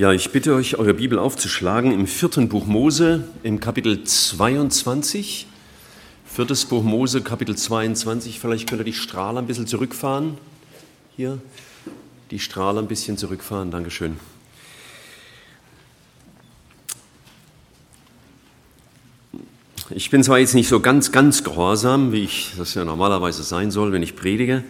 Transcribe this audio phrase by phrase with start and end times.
[0.00, 5.46] Ja, ich bitte euch, eure Bibel aufzuschlagen im vierten Buch Mose, im Kapitel 22.
[6.24, 8.40] Viertes Buch Mose, Kapitel 22.
[8.40, 10.38] Vielleicht könnt ihr die Strahler ein bisschen zurückfahren.
[11.18, 11.38] Hier,
[12.30, 13.70] die Strahler ein bisschen zurückfahren.
[13.70, 14.16] Dankeschön.
[19.90, 23.70] Ich bin zwar jetzt nicht so ganz, ganz gehorsam, wie ich das ja normalerweise sein
[23.70, 24.64] soll, wenn ich predige.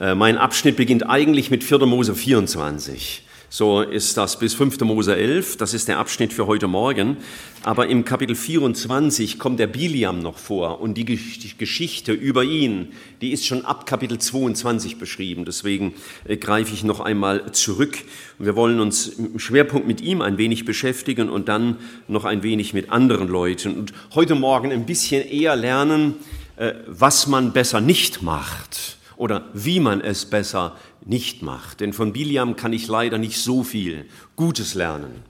[0.00, 1.80] Äh, mein Abschnitt beginnt eigentlich mit 4.
[1.80, 3.24] Mose 24.
[3.52, 4.78] So ist das bis 5.
[4.82, 7.16] Mose 11, das ist der Abschnitt für heute Morgen.
[7.64, 13.32] Aber im Kapitel 24 kommt der Biliam noch vor und die Geschichte über ihn, die
[13.32, 15.44] ist schon ab Kapitel 22 beschrieben.
[15.44, 15.94] Deswegen
[16.28, 17.98] äh, greife ich noch einmal zurück.
[18.38, 22.72] Wir wollen uns im Schwerpunkt mit ihm ein wenig beschäftigen und dann noch ein wenig
[22.72, 23.74] mit anderen Leuten.
[23.74, 26.14] Und heute Morgen ein bisschen eher lernen,
[26.54, 30.74] äh, was man besser nicht macht oder wie man es besser
[31.04, 31.80] nicht macht.
[31.80, 35.22] Denn von Biliam kann ich leider nicht so viel Gutes lernen.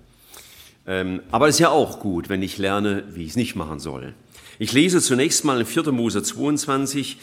[0.86, 3.80] Ähm, aber es ist ja auch gut, wenn ich lerne, wie ich es nicht machen
[3.80, 4.14] soll.
[4.60, 5.90] Ich lese zunächst mal in 4.
[5.90, 7.16] Mose 22,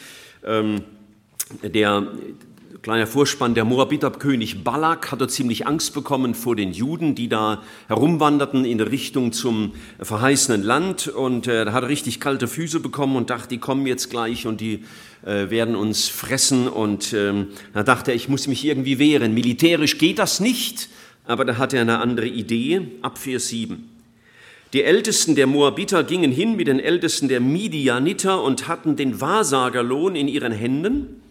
[0.44, 0.84] ähm,
[1.64, 2.12] der
[2.82, 8.66] kleiner Vorspann, der Moabiter-König Balak hatte ziemlich Angst bekommen vor den Juden, die da herumwanderten
[8.66, 13.50] in Richtung zum verheißenen Land und äh, er hat richtig kalte Füße bekommen und dachte,
[13.50, 14.84] die kommen jetzt gleich und die
[15.26, 19.34] äh, werden uns fressen und ähm, da dachte er, ich muss mich irgendwie wehren.
[19.34, 20.90] Militärisch geht das nicht,
[21.26, 23.90] aber da hat er eine andere Idee, ab Vers 7.
[24.74, 30.16] Die Ältesten der Moabiter gingen hin mit den Ältesten der Midianiter und hatten den Wahrsagerlohn
[30.16, 31.22] in ihren Händen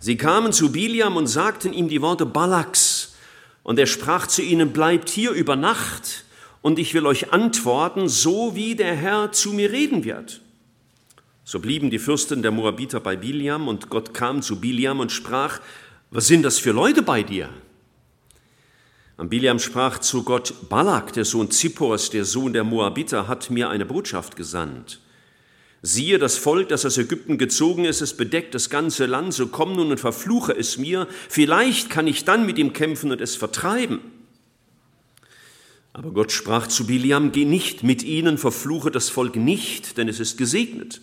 [0.00, 3.14] Sie kamen zu Biliam und sagten ihm die Worte Balaks,
[3.62, 6.24] und er sprach zu ihnen, bleibt hier über Nacht,
[6.62, 10.40] und ich will euch antworten, so wie der Herr zu mir reden wird.
[11.44, 15.60] So blieben die Fürsten der Moabiter bei Biliam, und Gott kam zu Biliam und sprach,
[16.10, 17.50] was sind das für Leute bei dir?
[19.18, 23.68] Und Biliam sprach zu Gott, Balak, der Sohn Zippors, der Sohn der Moabiter, hat mir
[23.68, 25.00] eine Botschaft gesandt.
[25.82, 29.76] Siehe, das Volk, das aus Ägypten gezogen ist, es bedeckt das ganze Land, so komm
[29.76, 34.00] nun und verfluche es mir, vielleicht kann ich dann mit ihm kämpfen und es vertreiben.
[35.94, 40.20] Aber Gott sprach zu Biliam, geh nicht mit ihnen, verfluche das Volk nicht, denn es
[40.20, 41.00] ist gesegnet.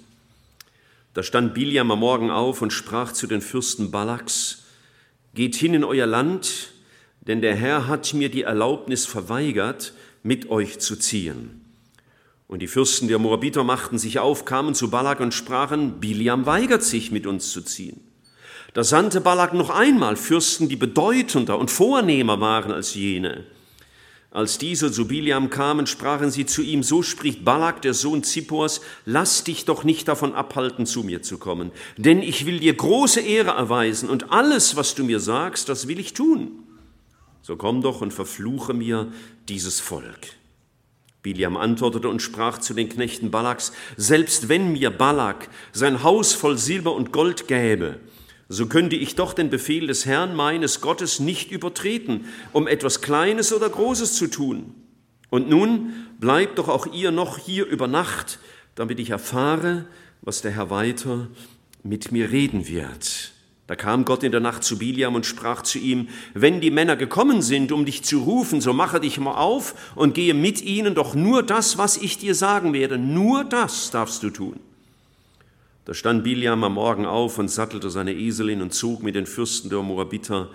[1.13, 4.63] Da stand Biliam am Morgen auf und sprach zu den Fürsten Balaks,
[5.33, 6.73] geht hin in euer Land,
[7.21, 11.56] denn der Herr hat mir die Erlaubnis verweigert, mit euch zu ziehen.
[12.47, 16.83] Und die Fürsten der Moabiter machten sich auf, kamen zu Balak und sprachen, Biliam weigert
[16.83, 17.99] sich, mit uns zu ziehen.
[18.73, 23.45] Da sandte Balak noch einmal Fürsten, die bedeutender und vornehmer waren als jene.
[24.31, 28.81] Als diese zu Biliam kamen, sprachen sie zu ihm, so spricht Balak, der Sohn Zippors,
[29.05, 33.19] lass dich doch nicht davon abhalten, zu mir zu kommen, denn ich will dir große
[33.19, 36.63] Ehre erweisen und alles, was du mir sagst, das will ich tun.
[37.41, 39.11] So komm doch und verfluche mir
[39.47, 40.27] dieses Volk.
[41.27, 46.57] Biliam antwortete und sprach zu den Knechten Balaks, selbst wenn mir Balak sein Haus voll
[46.57, 47.99] Silber und Gold gäbe,
[48.47, 53.51] so könnte ich doch den Befehl des Herrn meines Gottes nicht übertreten, um etwas Kleines
[53.51, 54.73] oder Großes zu tun.
[55.29, 58.39] Und nun bleibt doch auch ihr noch hier über Nacht,
[58.75, 59.85] damit ich erfahre,
[60.21, 61.27] was der Herr weiter
[61.83, 63.33] mit mir reden wird.
[63.67, 66.95] Da kam Gott in der Nacht zu Biliam und sprach zu ihm, wenn die Männer
[66.95, 70.95] gekommen sind, um dich zu rufen, so mache dich mal auf und gehe mit ihnen,
[70.95, 74.59] doch nur das, was ich dir sagen werde, nur das darfst du tun.
[75.83, 79.69] Da stand Biliam am Morgen auf und sattelte seine Eselin und zog mit den Fürsten
[79.69, 80.49] der Moabiter,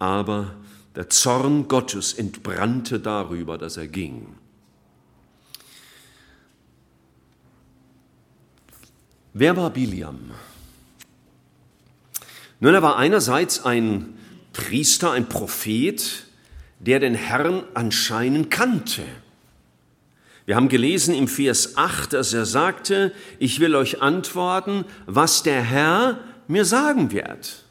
[0.00, 0.54] aber
[0.96, 4.26] der Zorn Gottes entbrannte darüber, dass er ging.
[9.32, 10.32] Wer war Biliam?
[12.60, 14.14] Nun, er war einerseits ein
[14.52, 16.24] Priester, ein Prophet,
[16.80, 19.02] der den Herrn anscheinend kannte.
[20.46, 25.62] Wir haben gelesen im Vers 8, dass er sagte, ich will euch antworten, was der
[25.62, 27.64] Herr mir sagen wird.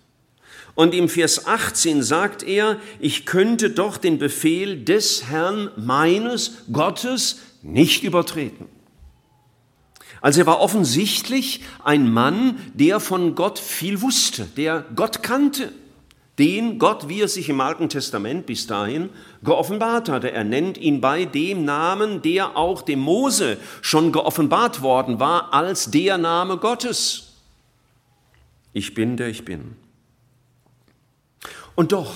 [0.76, 7.40] Und im Vers 18 sagt er, ich könnte doch den Befehl des Herrn meines Gottes
[7.64, 8.68] nicht übertreten.
[10.22, 15.72] Also er war offensichtlich ein Mann, der von Gott viel wusste, der Gott kannte,
[16.40, 19.10] den Gott, wie er sich im Alten Testament bis dahin
[19.44, 20.32] geoffenbart hatte.
[20.32, 25.90] Er nennt ihn bei dem Namen, der auch dem Mose schon geoffenbart worden war, als
[25.90, 27.34] der Name Gottes.
[28.74, 29.76] Ich bin, der ich bin.
[31.74, 32.14] Und doch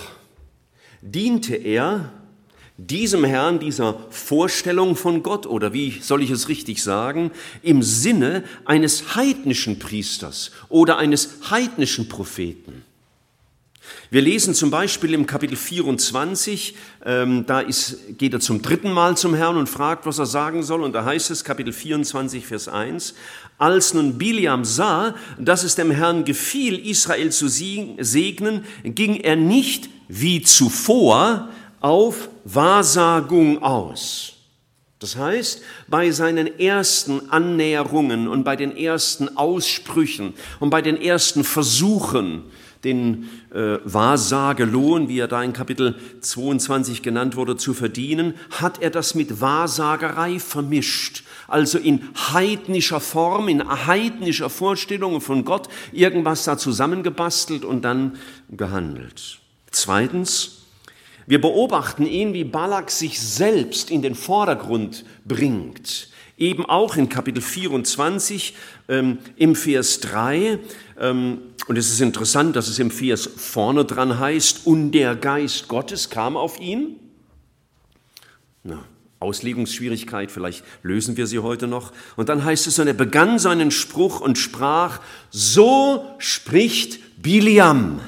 [1.01, 2.11] diente er
[2.77, 7.31] diesem Herrn, dieser Vorstellung von Gott oder wie soll ich es richtig sagen,
[7.61, 12.83] im Sinne eines heidnischen Priesters oder eines heidnischen Propheten.
[14.09, 16.75] Wir lesen zum Beispiel im Kapitel 24,
[17.05, 20.63] ähm, da ist, geht er zum dritten Mal zum Herrn und fragt, was er sagen
[20.63, 20.81] soll.
[20.81, 23.15] Und da heißt es, Kapitel 24, Vers 1,
[23.57, 29.89] als nun Biliam sah, dass es dem Herrn gefiel, Israel zu segnen, ging er nicht
[30.09, 31.47] wie zuvor
[31.81, 34.33] auf Wahrsagung aus.
[34.99, 41.43] Das heißt, bei seinen ersten Annäherungen und bei den ersten Aussprüchen und bei den ersten
[41.43, 42.43] Versuchen,
[42.83, 48.91] den äh, Wahrsagelohn, wie er da in Kapitel 22 genannt wurde, zu verdienen, hat er
[48.91, 51.23] das mit Wahrsagerei vermischt.
[51.47, 58.17] Also in heidnischer Form, in heidnischer Vorstellung von Gott irgendwas da zusammengebastelt und dann
[58.49, 59.39] gehandelt.
[59.71, 60.60] Zweitens,
[61.27, 66.09] wir beobachten ihn, wie Balak sich selbst in den Vordergrund bringt.
[66.37, 68.55] Eben auch in Kapitel 24
[68.89, 70.59] ähm, im Vers 3.
[70.99, 71.37] Ähm,
[71.67, 76.09] und es ist interessant, dass es im Vers vorne dran heißt, und der Geist Gottes
[76.09, 76.95] kam auf ihn.
[78.63, 78.83] Na,
[79.19, 81.93] Auslegungsschwierigkeit, vielleicht lösen wir sie heute noch.
[82.15, 88.01] Und dann heißt es, und er begann seinen Spruch und sprach, so spricht Biliam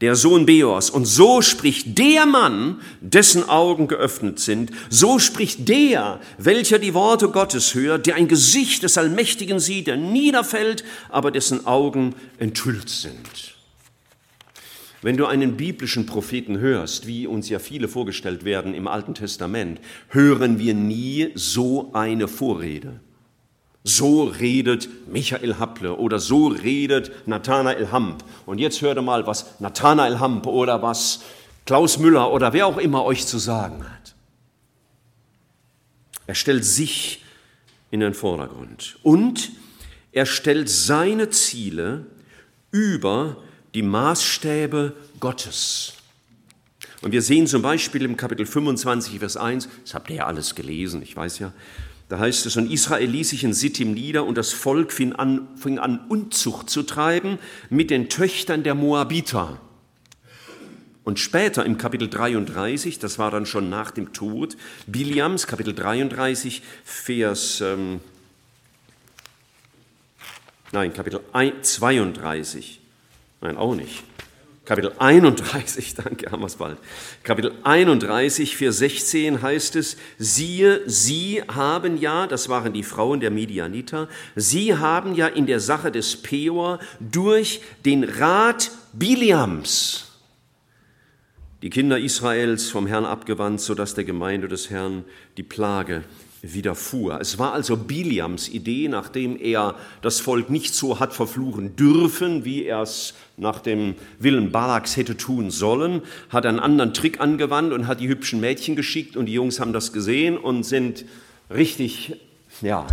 [0.00, 0.90] der Sohn Beors.
[0.90, 7.28] Und so spricht der Mann, dessen Augen geöffnet sind, so spricht der, welcher die Worte
[7.28, 13.54] Gottes hört, der ein Gesicht des Allmächtigen sieht, der niederfällt, aber dessen Augen enthüllt sind.
[15.04, 19.78] Wenn du einen biblischen Propheten hörst, wie uns ja viele vorgestellt werden im Alten Testament,
[20.08, 23.00] hören wir nie so eine Vorrede.
[23.86, 28.24] So redet Michael Happle oder so redet Nathanael Hamp.
[28.46, 31.20] Und jetzt hört mal, was Nathanael Hamp oder was
[31.66, 34.14] Klaus Müller oder wer auch immer euch zu sagen hat.
[36.26, 37.22] Er stellt sich
[37.90, 39.52] in den Vordergrund und
[40.12, 42.06] er stellt seine Ziele
[42.70, 43.36] über
[43.74, 45.94] die Maßstäbe Gottes.
[47.02, 50.54] Und wir sehen zum Beispiel im Kapitel 25, Vers 1, das habt ihr ja alles
[50.54, 51.52] gelesen, ich weiß ja,
[52.08, 55.48] da heißt es, und Israel ließ sich in Sittim nieder und das Volk fing an,
[55.56, 57.38] fing an Unzucht zu treiben
[57.70, 59.60] mit den Töchtern der Moabiter.
[61.04, 64.56] Und später im Kapitel 33, das war dann schon nach dem Tod
[64.86, 68.00] Biliams, Kapitel 33, Vers, ähm,
[70.72, 71.20] nein, Kapitel
[71.60, 72.80] 32,
[73.42, 74.02] nein, auch nicht,
[74.64, 76.78] Kapitel 31, danke, haben bald.
[77.22, 83.30] Kapitel 31, Vers 16 heißt es, siehe, sie haben ja, das waren die Frauen der
[83.30, 90.10] Midianiter, sie haben ja in der Sache des Peor durch den Rat Biliams
[91.64, 95.02] die Kinder Israels vom Herrn abgewandt, sodass der Gemeinde des Herrn
[95.38, 96.04] die Plage
[96.52, 97.20] widerfuhr.
[97.20, 102.64] Es war also Biliams Idee, nachdem er das Volk nicht so hat verfluchen dürfen, wie
[102.64, 107.86] er es nach dem Willen Balaks hätte tun sollen, hat einen anderen Trick angewandt und
[107.86, 111.04] hat die hübschen Mädchen geschickt und die Jungs haben das gesehen und sind
[111.50, 112.16] richtig,
[112.60, 112.86] ja,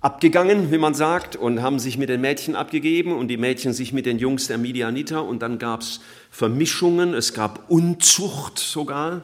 [0.00, 3.92] abgegangen, wie man sagt, und haben sich mit den Mädchen abgegeben und die Mädchen sich
[3.92, 6.00] mit den Jungs der Midianiter und dann gab es
[6.30, 9.22] Vermischungen, es gab Unzucht sogar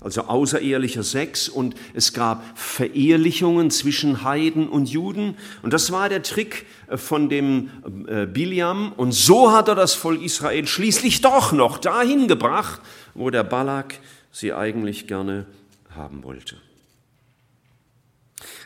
[0.00, 6.22] also außerehelicher Sex und es gab Verehelichungen zwischen Heiden und Juden und das war der
[6.22, 7.70] Trick äh, von dem
[8.08, 12.80] äh, Biliam und so hat er das Volk Israel schließlich doch noch dahin gebracht,
[13.14, 14.00] wo der Balak
[14.32, 15.46] sie eigentlich gerne
[15.94, 16.56] haben wollte.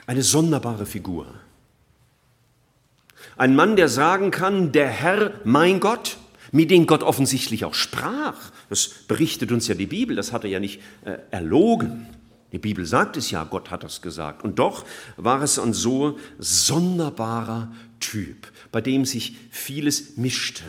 [0.06, 1.26] Eine sonderbare Figur.
[3.36, 6.18] Ein Mann, der sagen kann, der Herr, mein Gott,
[6.54, 8.38] mit dem Gott offensichtlich auch sprach.
[8.68, 12.06] Das berichtet uns ja die Bibel, das hat er ja nicht äh, erlogen.
[12.52, 14.44] Die Bibel sagt es ja, Gott hat das gesagt.
[14.44, 14.84] Und doch
[15.16, 20.62] war es ein so sonderbarer Typ, bei dem sich vieles mischte.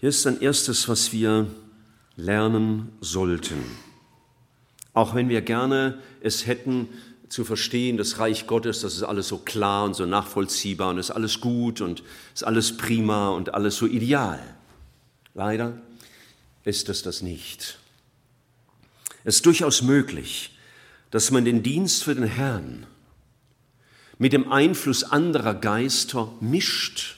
[0.00, 1.46] Hier ist ein erstes, was wir
[2.16, 3.62] lernen sollten.
[4.94, 6.88] Auch wenn wir gerne es hätten,
[7.34, 11.10] zu verstehen, das Reich Gottes, das ist alles so klar und so nachvollziehbar und ist
[11.10, 14.38] alles gut und ist alles prima und alles so ideal.
[15.34, 15.76] Leider
[16.62, 17.80] ist es das nicht.
[19.24, 20.56] Es ist durchaus möglich,
[21.10, 22.86] dass man den Dienst für den Herrn
[24.16, 27.16] mit dem Einfluss anderer Geister mischt,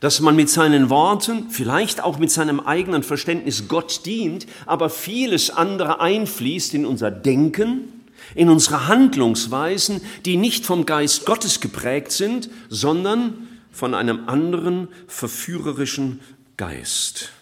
[0.00, 5.50] dass man mit seinen Worten, vielleicht auch mit seinem eigenen Verständnis Gott dient, aber vieles
[5.50, 7.92] andere einfließt in unser Denken,
[8.36, 16.20] in unsere Handlungsweisen, die nicht vom Geist Gottes geprägt sind, sondern von einem anderen verführerischen
[16.56, 17.32] Geist.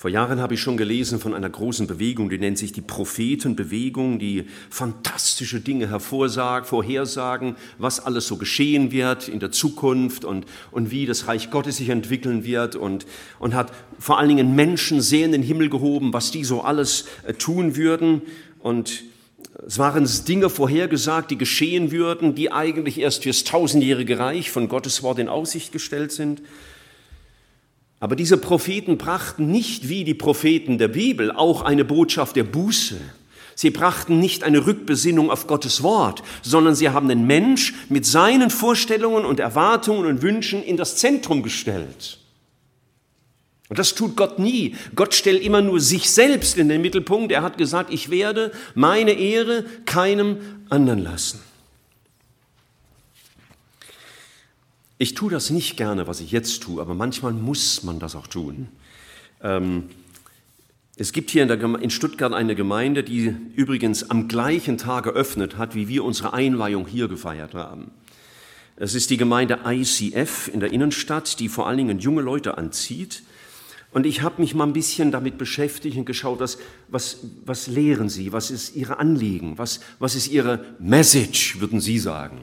[0.00, 4.18] Vor Jahren habe ich schon gelesen von einer großen Bewegung, die nennt sich die Prophetenbewegung,
[4.18, 10.90] die fantastische Dinge hervorsagt, vorhersagen, was alles so geschehen wird in der Zukunft und, und
[10.90, 13.04] wie das Reich Gottes sich entwickeln wird und,
[13.38, 17.04] und hat vor allen Dingen Menschen sehr in den Himmel gehoben, was die so alles
[17.26, 18.22] äh, tun würden.
[18.60, 19.04] Und
[19.66, 25.02] es waren Dinge vorhergesagt, die geschehen würden, die eigentlich erst fürs tausendjährige Reich von Gottes
[25.02, 26.40] Wort in Aussicht gestellt sind.
[28.00, 32.96] Aber diese Propheten brachten nicht wie die Propheten der Bibel auch eine Botschaft der Buße.
[33.54, 38.48] Sie brachten nicht eine Rückbesinnung auf Gottes Wort, sondern sie haben den Mensch mit seinen
[38.48, 42.18] Vorstellungen und Erwartungen und Wünschen in das Zentrum gestellt.
[43.68, 44.76] Und das tut Gott nie.
[44.96, 47.30] Gott stellt immer nur sich selbst in den Mittelpunkt.
[47.32, 50.38] Er hat gesagt, ich werde meine Ehre keinem
[50.70, 51.40] anderen lassen.
[55.02, 58.26] Ich tue das nicht gerne, was ich jetzt tue, aber manchmal muss man das auch
[58.26, 58.68] tun.
[59.42, 59.84] Ähm,
[60.96, 65.56] es gibt hier in, der, in, Stuttgart eine Gemeinde, die übrigens am gleichen Tag geöffnet
[65.56, 67.92] hat, wie wir unsere Einweihung hier gefeiert haben.
[68.76, 73.22] Es ist die Gemeinde ICF in der Innenstadt, die vor allen Dingen junge Leute anzieht.
[73.92, 78.10] Und ich habe mich mal ein bisschen damit beschäftigt und geschaut, was, was, was lehren
[78.10, 82.42] sie, was ist ihre Anliegen, was, was ist ihre Message, würden Sie sagen.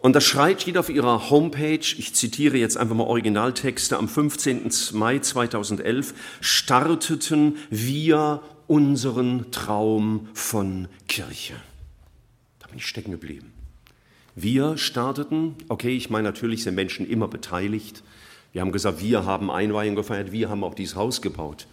[0.00, 4.70] Und das schreit steht auf ihrer Homepage, ich zitiere jetzt einfach mal Originaltexte, am 15.
[4.92, 11.54] Mai 2011 starteten wir unseren Traum von Kirche.
[12.60, 13.52] Da bin ich stecken geblieben.
[14.34, 18.02] Wir starteten, okay, ich meine natürlich sind Menschen immer beteiligt.
[18.52, 21.66] Wir haben gesagt, wir haben Einweihung gefeiert, wir haben auch dieses Haus gebaut.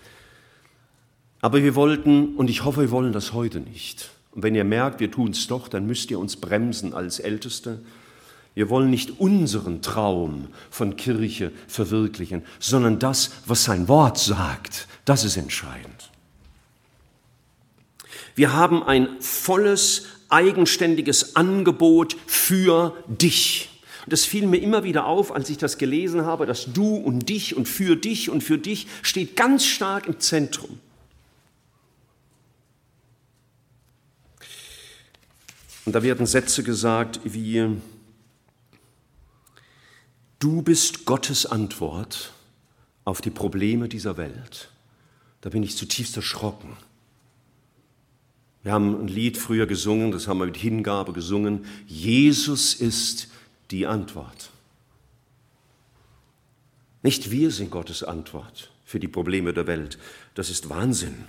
[1.40, 4.10] Aber wir wollten, und ich hoffe, wir wollen das heute nicht.
[4.32, 7.80] Und wenn ihr merkt, wir tun es doch, dann müsst ihr uns bremsen als Älteste
[8.58, 14.88] wir wollen nicht unseren Traum von Kirche verwirklichen, sondern das, was sein Wort sagt.
[15.06, 16.10] Das ist entscheidend.
[18.34, 23.70] Wir haben ein volles, eigenständiges Angebot für dich.
[24.08, 27.56] Das fiel mir immer wieder auf, als ich das gelesen habe, dass du und dich
[27.56, 30.80] und für dich und für dich steht ganz stark im Zentrum.
[35.86, 37.78] Und da werden Sätze gesagt wie,
[40.48, 42.32] Du bist Gottes Antwort
[43.04, 44.70] auf die Probleme dieser Welt.
[45.42, 46.70] Da bin ich zutiefst erschrocken.
[48.64, 51.66] Wir haben ein Lied früher gesungen, das haben wir mit Hingabe gesungen.
[51.86, 53.28] Jesus ist
[53.72, 54.52] die Antwort.
[57.04, 60.00] Nicht wir sind Gottes Antwort für die Probleme der Welt.
[60.34, 61.26] Das ist Wahnsinn.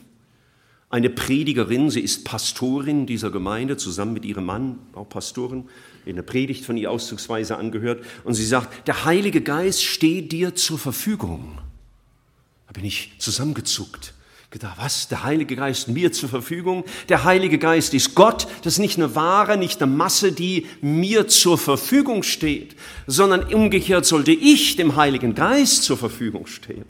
[0.90, 5.68] Eine Predigerin, sie ist Pastorin dieser Gemeinde, zusammen mit ihrem Mann, auch Pastorin,
[6.08, 8.04] in der Predigt von ihr auszugsweise angehört.
[8.24, 11.58] Und sie sagt, der Heilige Geist steht dir zur Verfügung.
[12.66, 14.14] Da bin ich zusammengezuckt.
[14.50, 15.08] Gedacht, was?
[15.08, 16.84] Der Heilige Geist mir zur Verfügung?
[17.10, 18.46] Der Heilige Geist ist Gott.
[18.62, 22.74] Das ist nicht eine Ware, nicht eine Masse, die mir zur Verfügung steht,
[23.06, 26.86] sondern umgekehrt sollte ich dem Heiligen Geist zur Verfügung stehen.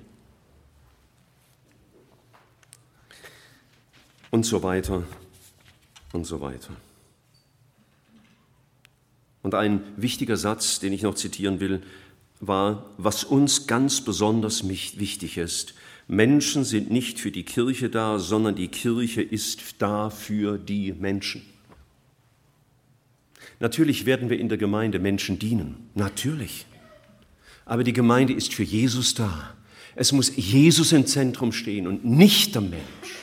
[4.31, 5.03] Und so weiter
[6.13, 6.71] und so weiter.
[9.43, 11.83] Und ein wichtiger Satz, den ich noch zitieren will,
[12.41, 15.75] war, was uns ganz besonders wichtig ist.
[16.07, 21.43] Menschen sind nicht für die Kirche da, sondern die Kirche ist da für die Menschen.
[23.61, 26.67] Natürlich werden wir in der Gemeinde Menschen dienen, natürlich.
[27.65, 29.55] Aber die Gemeinde ist für Jesus da.
[29.97, 33.18] Es muss Jesus im Zentrum stehen und nicht der Mensch.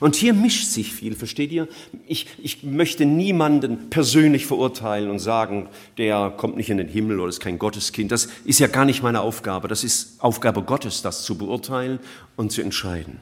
[0.00, 1.68] Und hier mischt sich viel, versteht ihr?
[2.06, 5.68] Ich, ich möchte niemanden persönlich verurteilen und sagen,
[5.98, 8.10] der kommt nicht in den Himmel oder ist kein Gotteskind.
[8.10, 9.68] Das ist ja gar nicht meine Aufgabe.
[9.68, 11.98] Das ist Aufgabe Gottes, das zu beurteilen
[12.36, 13.20] und zu entscheiden.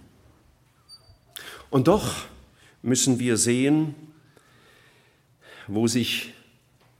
[1.70, 2.14] Und doch
[2.82, 3.94] müssen wir sehen,
[5.66, 6.32] wo sich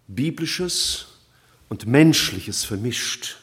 [0.07, 1.07] biblisches
[1.69, 3.37] und menschliches vermischt,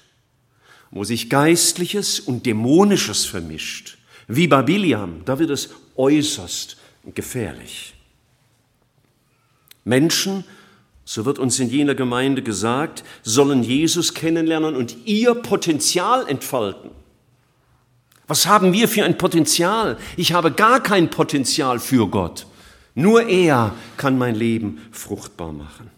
[0.92, 3.98] wo sich geistliches und dämonisches vermischt.
[4.28, 6.78] Wie bei Biliam, da wird es äußerst
[7.14, 7.94] gefährlich.
[9.84, 10.44] Menschen,
[11.06, 16.92] so wird uns in jener Gemeinde gesagt, sollen Jesus kennenlernen und ihr Potenzial entfalten.
[18.28, 19.98] Was haben wir für ein Potenzial?
[20.18, 22.46] Ich habe gar kein Potenzial für Gott.
[22.94, 25.90] Nur er kann mein Leben fruchtbar machen.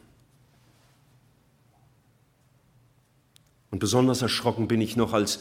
[3.71, 5.39] Und besonders erschrocken bin ich noch, als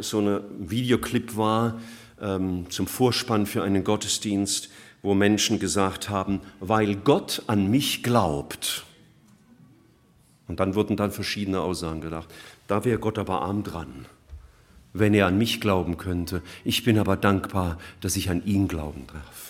[0.00, 1.80] so ein Videoclip war,
[2.20, 4.70] ähm, zum Vorspann für einen Gottesdienst,
[5.02, 8.84] wo Menschen gesagt haben, weil Gott an mich glaubt.
[10.46, 12.28] Und dann wurden dann verschiedene Aussagen gedacht.
[12.66, 14.06] Da wäre Gott aber arm dran.
[14.92, 16.42] wenn er an mich glauben könnte.
[16.64, 19.49] Ich bin aber dankbar, dass ich an ihn glauben darf.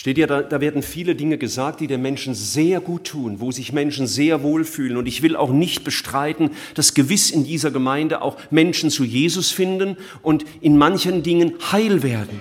[0.00, 3.52] Steht ja, da, da werden viele Dinge gesagt, die den Menschen sehr gut tun, wo
[3.52, 4.96] sich Menschen sehr wohlfühlen.
[4.96, 9.50] Und ich will auch nicht bestreiten, dass gewiss in dieser Gemeinde auch Menschen zu Jesus
[9.50, 12.40] finden und in manchen Dingen heil werden.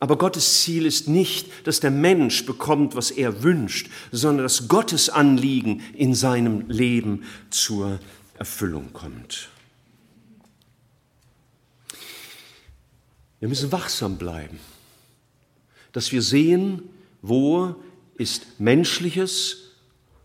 [0.00, 5.10] Aber Gottes Ziel ist nicht, dass der Mensch bekommt, was er wünscht, sondern dass Gottes
[5.10, 8.00] Anliegen in seinem Leben zur
[8.36, 9.48] Erfüllung kommt.
[13.38, 14.58] Wir müssen wachsam bleiben,
[15.92, 16.82] dass wir sehen,
[17.20, 17.74] wo
[18.16, 19.72] ist menschliches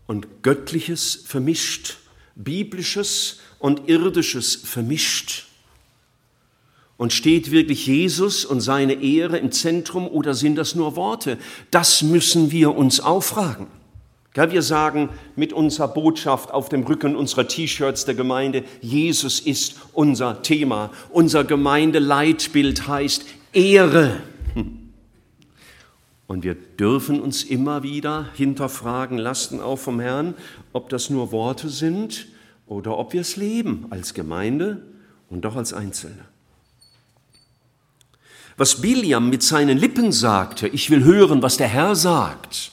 [0.06, 1.98] und göttliches vermischt,
[2.34, 5.46] biblisches und irdisches vermischt.
[6.96, 11.38] Und steht wirklich Jesus und seine Ehre im Zentrum oder sind das nur Worte?
[11.70, 13.68] Das müssen wir uns auffragen.
[14.34, 20.42] Wir sagen mit unserer Botschaft auf dem Rücken unserer T-Shirts der Gemeinde, Jesus ist unser
[20.42, 20.90] Thema.
[21.10, 24.20] Unser Gemeindeleitbild heißt Ehre.
[26.28, 30.34] Und wir dürfen uns immer wieder hinterfragen lassen, auch vom Herrn,
[30.74, 32.26] ob das nur Worte sind
[32.66, 34.82] oder ob wir es leben als Gemeinde
[35.30, 36.26] und doch als Einzelne.
[38.58, 42.72] Was Biliam mit seinen Lippen sagte, ich will hören, was der Herr sagt,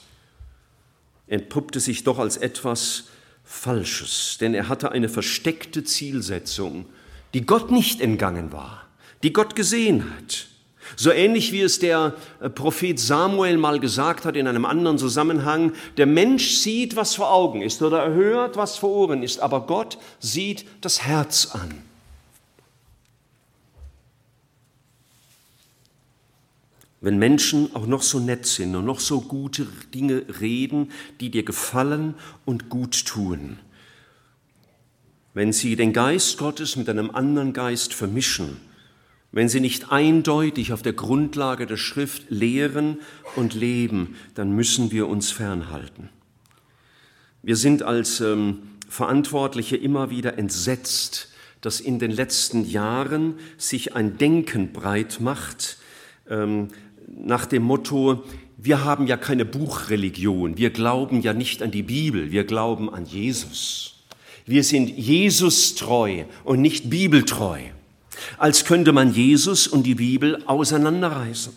[1.28, 3.06] entpuppte sich doch als etwas
[3.46, 6.88] Falsches, denn er hatte eine versteckte Zielsetzung,
[7.34, 8.86] die Gott nicht entgangen war,
[9.24, 10.48] die Gott gesehen hat.
[10.96, 15.74] So ähnlich wie es der äh, Prophet Samuel mal gesagt hat in einem anderen Zusammenhang,
[15.98, 19.62] der Mensch sieht, was vor Augen ist oder er hört, was vor Ohren ist, aber
[19.62, 21.74] Gott sieht das Herz an.
[27.02, 31.44] Wenn Menschen auch noch so nett sind und noch so gute Dinge reden, die dir
[31.44, 32.16] gefallen
[32.46, 33.60] und gut tun,
[35.36, 38.60] wenn sie den Geist Gottes mit einem anderen Geist vermischen,
[39.36, 43.00] wenn sie nicht eindeutig auf der Grundlage der Schrift lehren
[43.36, 46.08] und leben, dann müssen wir uns fernhalten.
[47.44, 54.18] Wir sind als ähm, Verantwortliche immer wieder entsetzt, dass in den letzten Jahren sich ein
[54.18, 55.80] Denken breit macht,
[56.30, 56.70] ähm,
[57.06, 58.24] nach dem Motto,
[58.56, 63.06] wir haben ja keine Buchreligion, wir glauben ja nicht an die Bibel, wir glauben an
[63.06, 63.98] Jesus.
[64.46, 67.60] Wir sind Jesus treu und nicht bibeltreu,
[68.38, 71.54] als könnte man Jesus und die Bibel auseinanderreißen.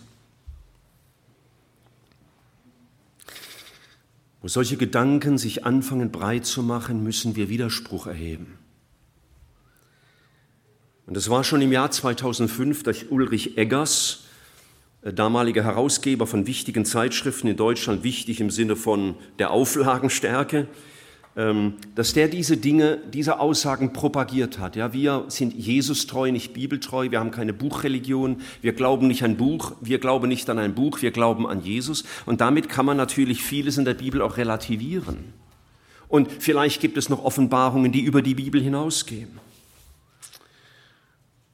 [4.40, 8.58] Wo solche Gedanken sich anfangen breit zu machen, müssen wir Widerspruch erheben.
[11.06, 14.24] Und es war schon im Jahr 2005 durch Ulrich Eggers,
[15.02, 20.68] äh, damaliger Herausgeber von wichtigen Zeitschriften in Deutschland, wichtig im Sinne von der Auflagenstärke,
[21.94, 24.74] dass der diese Dinge, diese Aussagen propagiert hat.
[24.74, 29.36] Ja, wir sind Jesus treu, nicht bibeltreu, wir haben keine Buchreligion, wir glauben nicht an
[29.36, 32.02] Buch, wir glauben nicht an ein Buch, wir glauben an Jesus.
[32.26, 35.32] Und damit kann man natürlich vieles in der Bibel auch relativieren.
[36.08, 39.38] Und vielleicht gibt es noch Offenbarungen, die über die Bibel hinausgehen.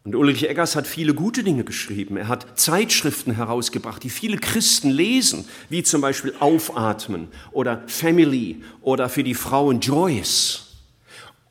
[0.07, 2.19] Und Ulrich Eggers hat viele gute Dinge geschrieben.
[2.19, 9.09] Er hat Zeitschriften herausgebracht, die viele Christen lesen, wie zum Beispiel Aufatmen oder Family oder
[9.09, 10.74] für die Frauen Joyce.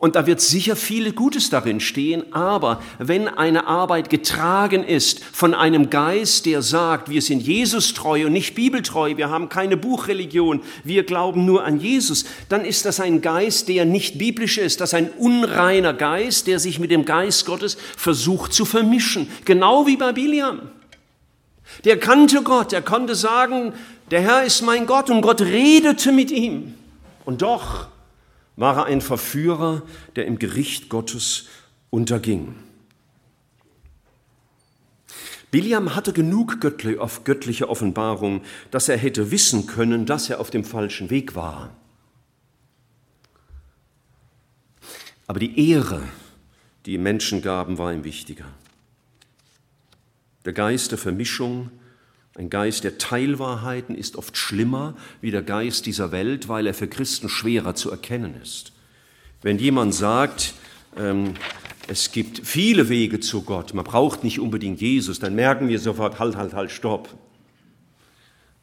[0.04, 5.54] Und da wird sicher viel Gutes darin stehen, aber wenn eine Arbeit getragen ist von
[5.54, 10.60] einem Geist, der sagt, wir sind Jesus treu und nicht bibeltreu, wir haben keine Buchreligion,
[10.84, 14.90] wir glauben nur an Jesus, dann ist das ein Geist, der nicht biblisch ist, das
[14.90, 19.96] ist ein unreiner Geist, der sich mit dem Geist Gottes versucht zu vermischen, genau wie
[19.96, 20.64] bei Biliam.
[21.86, 23.72] Der kannte Gott, er konnte sagen,
[24.12, 26.74] der Herr ist mein Gott und Gott redete mit ihm.
[27.24, 27.88] Und doch
[28.56, 29.82] war er ein Verführer,
[30.16, 31.48] der im Gericht Gottes
[31.90, 32.56] unterging.
[35.52, 41.12] Biliam hatte genug göttliche Offenbarung, dass er hätte wissen können, dass er auf dem falschen
[41.12, 41.70] Weg war.
[45.28, 46.02] Aber die Ehre,
[46.86, 48.46] die Menschen gaben, war ihm wichtiger.
[50.46, 51.70] Der Geist der Vermischung,
[52.36, 56.88] ein Geist der Teilwahrheiten ist oft schlimmer wie der Geist dieser Welt, weil er für
[56.88, 58.72] Christen schwerer zu erkennen ist.
[59.44, 60.56] Wenn jemand sagt,
[60.98, 61.36] ähm,
[61.88, 66.18] es gibt viele Wege zu Gott, man braucht nicht unbedingt Jesus, dann merken wir sofort,
[66.18, 67.10] halt, halt, halt, stopp.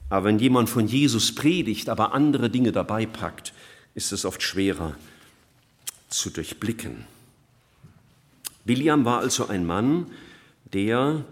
[0.09, 3.53] Aber wenn jemand von Jesus predigt, aber andere Dinge dabei packt,
[3.95, 4.97] ist es oft schwerer
[6.09, 7.05] zu durchblicken.
[8.65, 10.07] William war also ein Mann,
[10.73, 11.25] der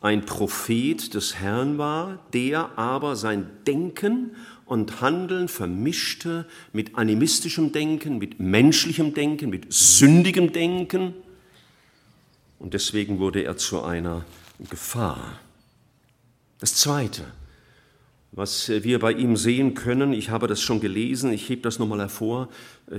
[0.00, 4.34] ein Prophet des Herrn war, der aber sein Denken
[4.64, 11.14] und Handeln vermischte mit animistischem Denken, mit menschlichem Denken, mit sündigem Denken
[12.60, 14.24] und deswegen wurde er zu einer
[14.68, 15.40] Gefahr.
[16.58, 17.24] Das Zweite,
[18.32, 21.98] was wir bei ihm sehen können, ich habe das schon gelesen, ich hebe das nochmal
[21.98, 22.48] hervor,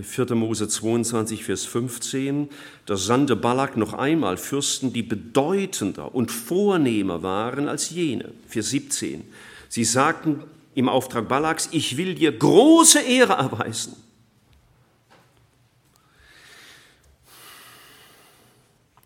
[0.02, 0.36] 4.
[0.36, 2.50] Mose 22, Vers 15,
[2.86, 8.34] da sandte Balak noch einmal Fürsten, die bedeutender und vornehmer waren als jene.
[8.48, 9.24] Vers 17,
[9.70, 10.44] sie sagten
[10.76, 13.96] im Auftrag Balaks, ich will dir große Ehre erweisen.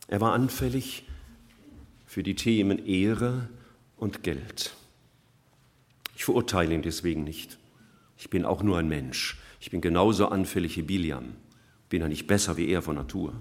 [0.08, 1.04] Er war anfällig
[2.08, 3.50] für die Themen Ehre
[3.98, 4.76] und Geld.
[6.16, 7.58] Ich verurteile ihn deswegen nicht.
[8.18, 9.38] Ich bin auch nur ein Mensch.
[9.60, 11.36] Ich bin genauso anfällig wie Biliam.
[11.90, 13.34] Bin ja nicht besser wie er von Natur.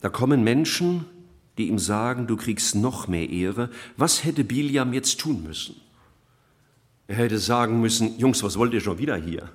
[0.00, 1.06] Da kommen Menschen,
[1.56, 3.70] die ihm sagen, du kriegst noch mehr Ehre.
[3.96, 5.76] Was hätte Biliam jetzt tun müssen?
[7.06, 9.50] Er hätte sagen müssen, Jungs, was wollt ihr schon wieder hier?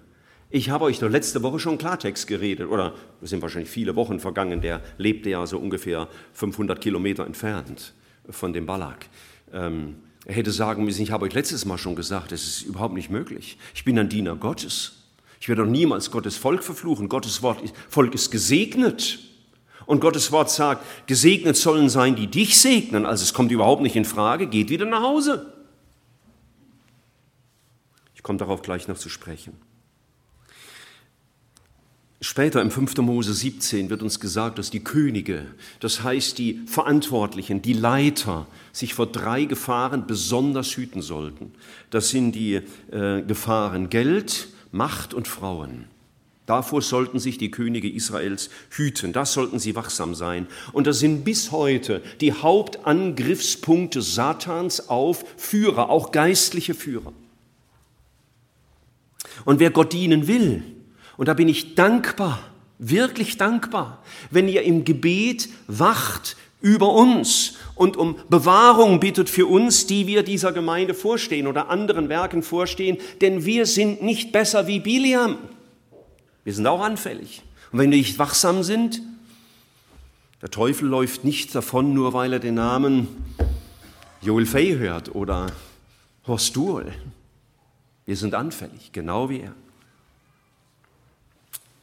[0.52, 4.20] Ich habe euch doch letzte Woche schon Klartext geredet, oder es sind wahrscheinlich viele Wochen
[4.20, 7.94] vergangen, der lebte ja so ungefähr 500 Kilometer entfernt
[8.28, 9.06] von dem Balak.
[9.54, 12.96] Ähm, er hätte sagen müssen, ich habe euch letztes Mal schon gesagt, es ist überhaupt
[12.96, 13.60] nicht möglich.
[13.76, 14.94] Ich bin ein Diener Gottes.
[15.40, 17.10] Ich werde doch niemals Gottes Volk verfluchen.
[17.10, 19.20] Gottes Wort, Volk ist gesegnet.
[19.86, 23.06] Und Gottes Wort sagt, gesegnet sollen sein, die dich segnen.
[23.06, 25.54] Also es kommt überhaupt nicht in Frage, geht wieder nach Hause.
[28.16, 29.69] Ich komme darauf gleich noch zu sprechen.
[32.22, 32.98] Später im 5.
[32.98, 35.46] Mose 17 wird uns gesagt, dass die Könige,
[35.80, 41.54] das heißt die Verantwortlichen, die Leiter, sich vor drei Gefahren besonders hüten sollten.
[41.92, 42.56] Das sind die
[42.92, 45.86] äh, Gefahren Geld, Macht und Frauen.
[46.46, 50.48] Davor sollten sich die Könige Israels hüten, das sollten sie wachsam sein.
[50.74, 57.14] Und das sind bis heute die Hauptangriffspunkte Satans auf Führer, auch geistliche Führer.
[59.46, 60.64] Und wer Gott dienen will,
[61.20, 62.40] und da bin ich dankbar,
[62.78, 64.02] wirklich dankbar,
[64.32, 70.24] wenn ihr im Gebet wacht über uns und um Bewahrung bittet für uns, die wir
[70.24, 75.36] dieser Gemeinde vorstehen oder anderen Werken vorstehen, denn wir sind nicht besser wie Biliam.
[76.46, 77.44] Wir sind auch anfällig.
[77.74, 79.02] Und wenn wir nicht wachsam sind,
[80.42, 83.10] der Teufel läuft nicht davon, nur weil er den Namen
[84.22, 85.48] Joel Fay hört oder
[86.26, 86.94] Horst Duhl.
[88.06, 89.54] Wir sind anfällig, genau wie er.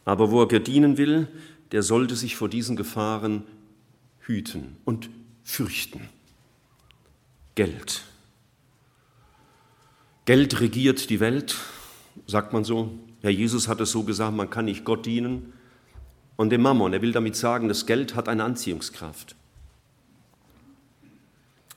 [0.06, 1.28] Aber wo er dienen will,
[1.72, 3.42] der sollte sich vor diesen Gefahren
[4.20, 5.10] hüten und
[5.44, 6.00] fürchten.
[7.54, 8.04] Geld.
[10.24, 11.56] Geld regiert die Welt,
[12.26, 12.92] sagt man so.
[13.20, 15.52] Herr Jesus hat es so gesagt, man kann nicht Gott dienen
[16.36, 16.92] und dem Mammon.
[16.92, 19.34] Er will damit sagen, das Geld hat eine Anziehungskraft.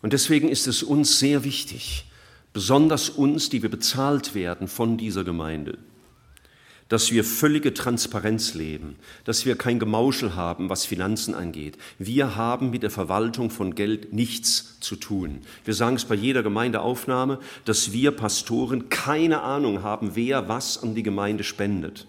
[0.02, 2.06] Und deswegen ist es uns sehr wichtig,
[2.54, 5.78] besonders uns, die wir bezahlt werden von dieser Gemeinde,
[6.89, 11.78] dass wir völlige Transparenz leben, dass wir kein Gemauschel haben, was Finanzen angeht.
[11.99, 15.41] Wir haben mit der Verwaltung von Geld nichts zu tun.
[15.63, 20.95] Wir sagen es bei jeder Gemeindeaufnahme, dass wir Pastoren keine Ahnung haben, wer was an
[20.95, 22.08] die Gemeinde spendet.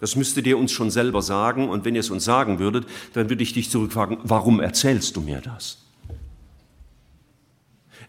[0.00, 3.30] Das müsstet ihr uns schon selber sagen und wenn ihr es uns sagen würdet, dann
[3.30, 5.81] würde ich dich zurückfragen, warum erzählst du mir das?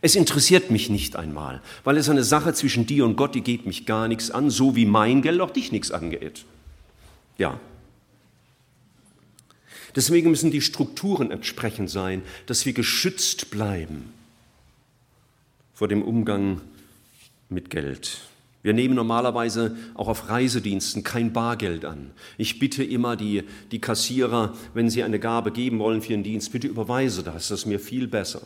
[0.06, 3.66] Es interessiert mich nicht einmal, weil es eine Sache zwischen dir und Gott, die geht
[3.66, 6.44] mich gar nichts an, so wie mein Geld auch dich nichts angeht.
[7.38, 7.58] Ja.
[9.96, 14.12] Deswegen müssen die Strukturen entsprechend sein, dass wir geschützt bleiben
[15.74, 16.60] vor dem Umgang
[17.48, 18.24] mit Geld.
[18.62, 22.12] Wir nehmen normalerweise auch auf Reisediensten kein Bargeld an.
[22.38, 26.52] Ich bitte immer die, die Kassierer, wenn sie eine Gabe geben wollen für einen Dienst,
[26.52, 28.42] bitte überweise das, das ist mir viel besser.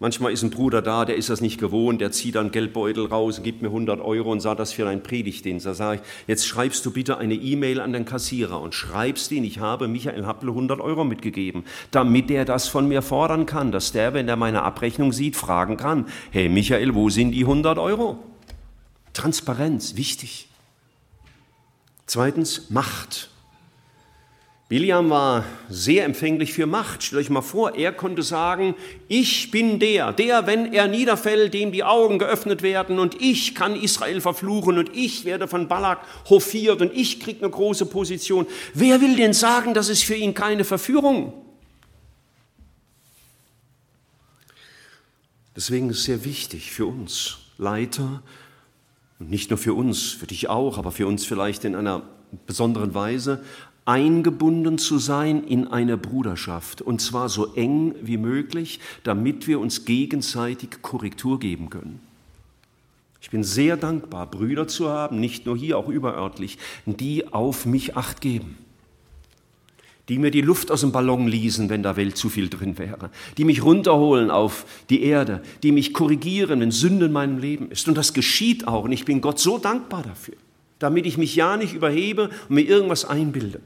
[0.00, 3.38] Manchmal ist ein Bruder da, der ist das nicht gewohnt, der zieht dann Geldbeutel raus
[3.38, 5.66] und gibt mir 100 Euro und sagt das für einen Predigtdienst.
[5.66, 9.42] Da sage ich, jetzt schreibst du bitte eine E-Mail an den Kassierer und schreibst ihn,
[9.42, 13.90] ich habe Michael Happle 100 Euro mitgegeben, damit der das von mir fordern kann, dass
[13.90, 18.22] der, wenn er meine Abrechnung sieht, fragen kann, hey Michael, wo sind die 100 Euro?
[19.14, 20.48] Transparenz, wichtig.
[22.06, 23.30] Zweitens, Macht.
[24.68, 27.02] Biliam war sehr empfänglich für Macht.
[27.02, 28.74] Stellt euch mal vor, er konnte sagen,
[29.08, 33.74] ich bin der, der, wenn er niederfällt, dem die Augen geöffnet werden und ich kann
[33.74, 38.46] Israel verfluchen und ich werde von Balak hofiert und ich kriege eine große Position.
[38.74, 41.32] Wer will denn sagen, das ist für ihn keine Verführung?
[45.56, 48.22] Deswegen ist es sehr wichtig für uns Leiter
[49.18, 52.02] und nicht nur für uns, für dich auch, aber für uns vielleicht in einer
[52.46, 53.42] besonderen Weise,
[53.88, 59.86] eingebunden zu sein in eine Bruderschaft, und zwar so eng wie möglich, damit wir uns
[59.86, 62.00] gegenseitig Korrektur geben können.
[63.22, 67.96] Ich bin sehr dankbar, Brüder zu haben, nicht nur hier, auch überörtlich, die auf mich
[67.96, 68.56] acht geben
[70.08, 73.10] die mir die Luft aus dem Ballon ließen, wenn da Welt zu viel drin wäre,
[73.36, 77.86] die mich runterholen auf die Erde, die mich korrigieren, wenn Sünde in meinem Leben ist.
[77.88, 80.36] Und das geschieht auch und ich bin Gott so dankbar dafür,
[80.78, 83.60] damit ich mich ja nicht überhebe und mir irgendwas einbilde.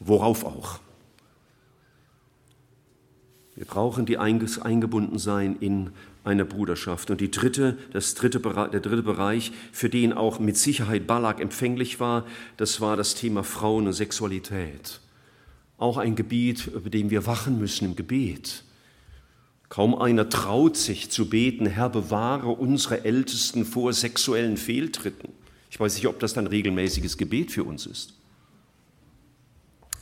[0.00, 0.80] Worauf auch.
[3.54, 5.90] Wir brauchen die eingebunden sein in
[6.24, 7.10] eine Bruderschaft.
[7.10, 12.00] Und die dritte, das dritte, der dritte Bereich, für den auch mit Sicherheit Balak empfänglich
[12.00, 15.00] war, das war das Thema Frauen und Sexualität
[15.80, 18.64] auch ein Gebiet, über dem wir wachen müssen im Gebet.
[19.70, 25.30] Kaum einer traut sich zu beten, Herr, bewahre unsere Ältesten vor sexuellen Fehltritten.
[25.70, 28.14] Ich weiß nicht, ob das dann regelmäßiges Gebet für uns ist.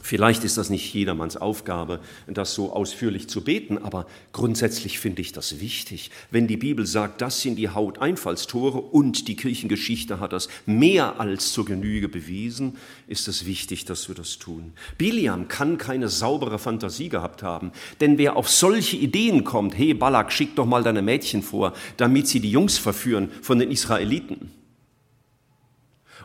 [0.09, 5.33] Vielleicht ist das nicht jedermanns Aufgabe, das so ausführlich zu beten, aber grundsätzlich finde ich
[5.33, 6.11] das wichtig.
[6.31, 11.53] Wenn die Bibel sagt, das sind die Hauteinfallstore und die Kirchengeschichte hat das mehr als
[11.53, 14.73] zur Genüge bewiesen, ist es wichtig, dass wir das tun.
[14.97, 20.33] Biliam kann keine saubere Fantasie gehabt haben, denn wer auf solche Ideen kommt, hey Balak,
[20.33, 24.58] schick doch mal deine Mädchen vor, damit sie die Jungs verführen von den Israeliten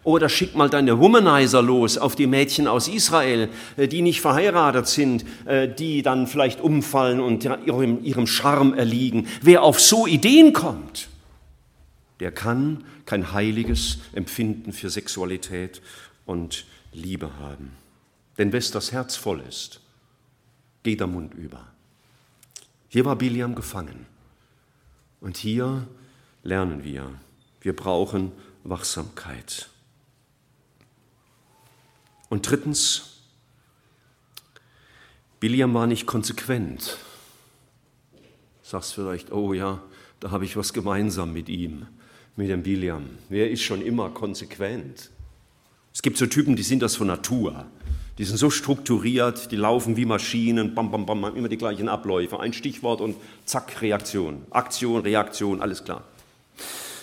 [0.04, 4.88] oder schick mal deine Womanizer los auf die Mädchen aus Israel, äh, die nicht verheiratet
[4.88, 9.28] sind, äh, die dann vielleicht umfallen und ihrem, Charme erliegen.
[9.42, 11.10] Wer auf so Ideen kommt,
[12.20, 15.82] der kann kein heiliges Empfinden für Sexualität
[16.26, 17.72] und Liebe haben.
[18.38, 19.82] Denn wes das Herz voll ist,
[20.84, 21.68] geht der Mund über.
[22.89, 24.06] Hier war Biliam gefangen.
[25.20, 25.88] Und hier
[26.44, 27.10] lernen wir,
[27.62, 28.32] wir brauchen
[28.63, 29.70] Wachsamkeit.
[32.30, 33.22] Und drittens,
[35.40, 36.98] Biliam war nicht konsequent.
[38.62, 39.82] Sagst vielleicht, oh ja,
[40.20, 41.86] da habe ich was gemeinsam mit ihm,
[42.36, 43.10] mit dem Biliam.
[43.30, 45.12] Wer ist schon immer konsequent?
[45.94, 47.66] Es gibt so Typen, die sind das von Natur.
[48.18, 52.40] Die sind so strukturiert, die laufen wie Maschinen, bam, bam, bam, immer die gleichen Abläufe.
[52.40, 54.44] Ein Stichwort und zack, Reaktion.
[54.52, 56.04] Aktion, Reaktion, alles klar.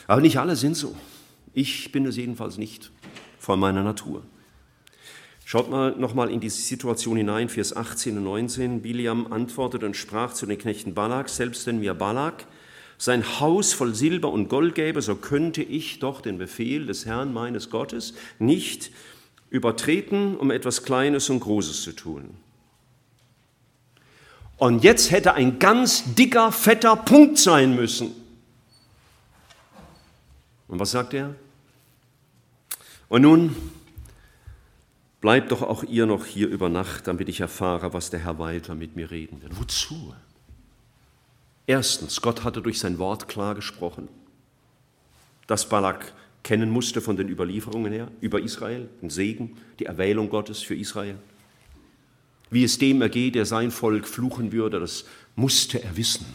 [0.07, 0.97] Aber nicht alle sind so.
[1.53, 2.91] Ich bin es jedenfalls nicht
[3.39, 4.23] von meiner Natur.
[5.51, 8.83] Schaut mal nochmal in diese Situation hinein, Vers 18 und 19.
[8.83, 12.47] Biliam antwortete und sprach zu den Knechten Balak, selbst wenn mir Balak
[12.99, 17.33] sein Haus voll Silber und Gold gäbe, so könnte ich doch den Befehl des Herrn
[17.33, 18.93] meines Gottes nicht
[19.49, 22.31] übertreten, um etwas Kleines und Großes zu tun.
[24.57, 28.13] Und jetzt hätte ein ganz dicker, fetter Punkt sein müssen.
[30.69, 31.35] Und was sagt er?
[33.09, 33.57] Und nun
[35.21, 38.75] Bleibt doch auch ihr noch hier über Nacht, damit ich erfahre, was der Herr weiter
[38.75, 39.59] mit mir reden wird.
[39.61, 40.15] Wozu?
[41.67, 44.09] Erstens, Gott hatte durch sein Wort klar gesprochen,
[45.47, 50.63] dass Balak kennen musste von den Überlieferungen her über Israel, den Segen, die Erwählung Gottes
[50.63, 51.17] für Israel.
[52.51, 55.05] Wie es dem ergeht, der sein Volk fluchen würde, das
[55.37, 56.27] musste er wissen.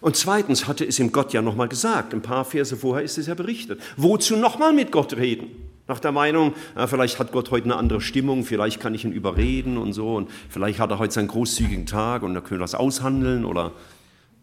[0.00, 3.26] Und zweitens hatte es ihm Gott ja nochmal gesagt, ein paar Verse vorher ist es
[3.26, 3.80] ja berichtet.
[3.96, 5.65] Wozu nochmal mit Gott reden?
[5.88, 9.12] Nach der Meinung, ja, vielleicht hat Gott heute eine andere Stimmung, vielleicht kann ich ihn
[9.12, 12.64] überreden und so und vielleicht hat er heute seinen großzügigen Tag und da können wir
[12.64, 13.72] das aushandeln oder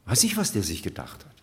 [0.06, 1.34] weiß ich, was der sich gedacht hat.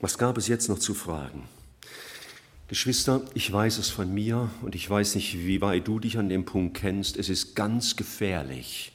[0.00, 1.42] Was gab es jetzt noch zu fragen?
[2.68, 6.28] Geschwister, ich weiß es von mir und ich weiß nicht, wie weit du dich an
[6.28, 7.16] dem Punkt kennst.
[7.16, 8.92] Es ist ganz gefährlich,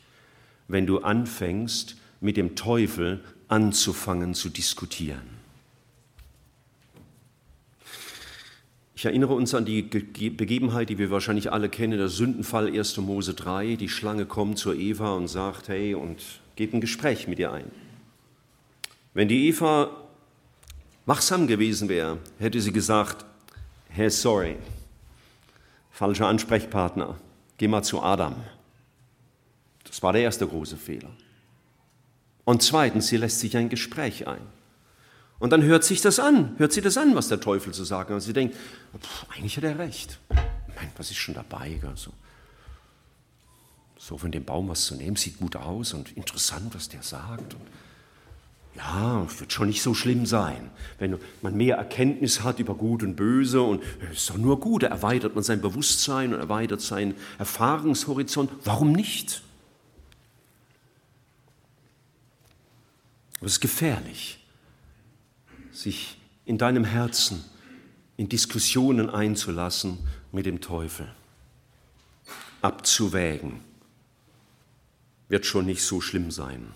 [0.68, 5.43] wenn du anfängst, mit dem Teufel anzufangen zu diskutieren.
[9.04, 12.96] Ich erinnere uns an die Begebenheit, die wir wahrscheinlich alle kennen, der Sündenfall 1.
[13.00, 13.76] Mose 3.
[13.76, 16.24] Die Schlange kommt zur Eva und sagt, hey, und
[16.56, 17.70] geht ein Gespräch mit ihr ein.
[19.14, 19.92] Wenn die Eva
[21.06, 23.26] wachsam gewesen wäre, hätte sie gesagt,
[23.90, 24.56] hey, sorry,
[25.92, 27.20] falscher Ansprechpartner,
[27.58, 28.38] geh mal zu Adam.
[29.84, 31.12] Das war der erste große Fehler.
[32.46, 34.63] Und zweitens, sie lässt sich ein Gespräch ein.
[35.44, 38.12] Und dann hört sich das an, hört sie das an, was der Teufel zu sagen
[38.12, 38.14] hat.
[38.14, 38.56] Und sie denkt,
[38.98, 40.18] pff, eigentlich hat er recht.
[40.30, 41.82] Mein, was ist schon dabei?
[41.86, 42.12] Also,
[43.98, 47.56] so von dem Baum was zu nehmen, sieht gut aus und interessant, was der sagt.
[47.56, 47.62] Und
[48.78, 50.72] ja, wird schon nicht so schlimm sein.
[50.98, 54.84] Wenn man mehr Erkenntnis hat über Gut und Böse und es ist doch nur gut,
[54.84, 58.50] da erweitert man sein Bewusstsein und erweitert seinen Erfahrungshorizont.
[58.64, 59.44] Warum nicht?
[63.40, 64.40] Aber es ist gefährlich
[65.74, 67.44] sich in deinem Herzen
[68.16, 69.98] in Diskussionen einzulassen
[70.32, 71.12] mit dem Teufel.
[72.62, 73.60] Abzuwägen
[75.28, 76.68] wird schon nicht so schlimm sein.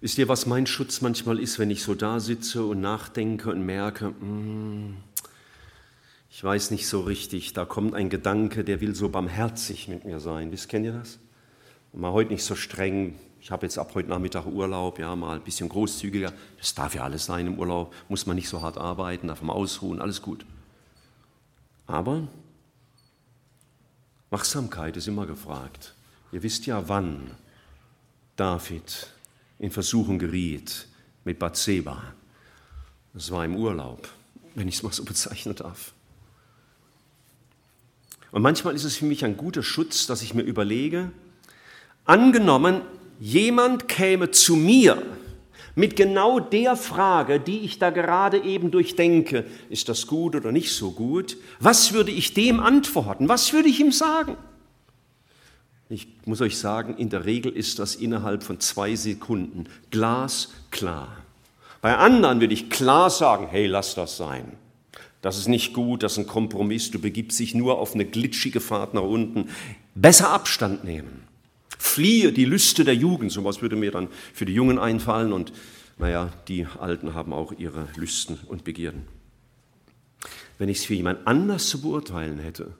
[0.00, 3.64] Wisst ihr, was mein Schutz manchmal ist, wenn ich so da sitze und nachdenke und
[3.64, 4.96] merke, mm,
[6.30, 10.20] ich weiß nicht so richtig, da kommt ein Gedanke, der will so barmherzig mit mir
[10.20, 10.50] sein.
[10.50, 11.18] Wisst, kennt ihr das?
[11.92, 13.14] Mal heute nicht so streng,
[13.44, 16.32] ich habe jetzt ab heute Nachmittag Urlaub, ja, mal ein bisschen großzügiger.
[16.56, 19.54] Das darf ja alles sein im Urlaub, muss man nicht so hart arbeiten, darf man
[19.54, 20.46] ausruhen, alles gut.
[21.86, 22.26] Aber
[24.30, 25.92] Wachsamkeit ist immer gefragt.
[26.32, 27.32] Ihr wisst ja, wann
[28.36, 29.08] David
[29.58, 30.88] in Versuchung geriet
[31.24, 32.02] mit Bathseba.
[33.12, 34.08] Das war im Urlaub,
[34.54, 35.92] wenn ich es mal so bezeichnen darf.
[38.30, 41.12] Und manchmal ist es für mich ein guter Schutz, dass ich mir überlege,
[42.06, 42.80] angenommen,
[43.20, 45.02] jemand käme zu mir
[45.74, 50.72] mit genau der Frage, die ich da gerade eben durchdenke, ist das gut oder nicht
[50.72, 53.28] so gut, was würde ich dem antworten?
[53.28, 54.36] Was würde ich ihm sagen?
[55.88, 61.16] Ich muss euch sagen, in der Regel ist das innerhalb von zwei Sekunden glasklar.
[61.82, 64.52] Bei anderen würde ich klar sagen, hey, lass das sein.
[65.20, 68.60] Das ist nicht gut, das ist ein Kompromiss, du begibst dich nur auf eine glitschige
[68.60, 69.50] Fahrt nach unten.
[69.94, 71.23] Besser Abstand nehmen.
[71.84, 75.52] Fliehe die Lüste der Jugend, sowas würde mir dann für die Jungen einfallen und
[75.98, 79.02] naja, die Alten haben auch ihre Lüsten und Begierden.
[80.58, 82.72] Wenn ich es für jemand anders zu beurteilen hätte,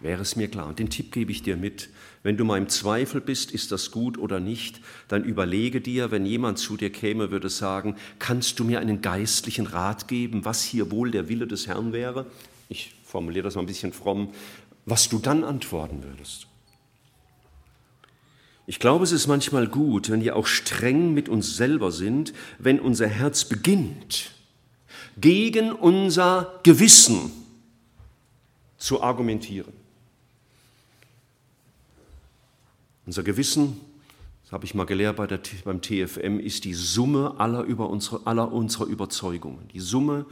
[0.00, 0.68] wäre es mir klar.
[0.68, 1.90] Und den Tipp gebe ich dir mit.
[2.22, 6.24] Wenn du mal im Zweifel bist, ist das gut oder nicht, dann überlege dir, wenn
[6.24, 10.90] jemand zu dir käme, würde sagen, kannst du mir einen geistlichen Rat geben, was hier
[10.92, 12.26] wohl der Wille des Herrn wäre?
[12.70, 14.32] Ich formuliere das mal ein bisschen fromm,
[14.86, 16.46] was du dann antworten würdest.
[18.66, 22.80] Ich glaube, es ist manchmal gut, wenn wir auch streng mit uns selber sind, wenn
[22.80, 24.30] unser Herz beginnt,
[25.18, 27.30] gegen unser Gewissen
[28.78, 29.72] zu argumentieren.
[33.06, 33.80] Unser Gewissen,
[34.44, 38.26] das habe ich mal gelehrt bei der, beim TFM, ist die Summe aller, über unsere,
[38.26, 39.68] aller unserer Überzeugungen.
[39.74, 40.24] Die Summe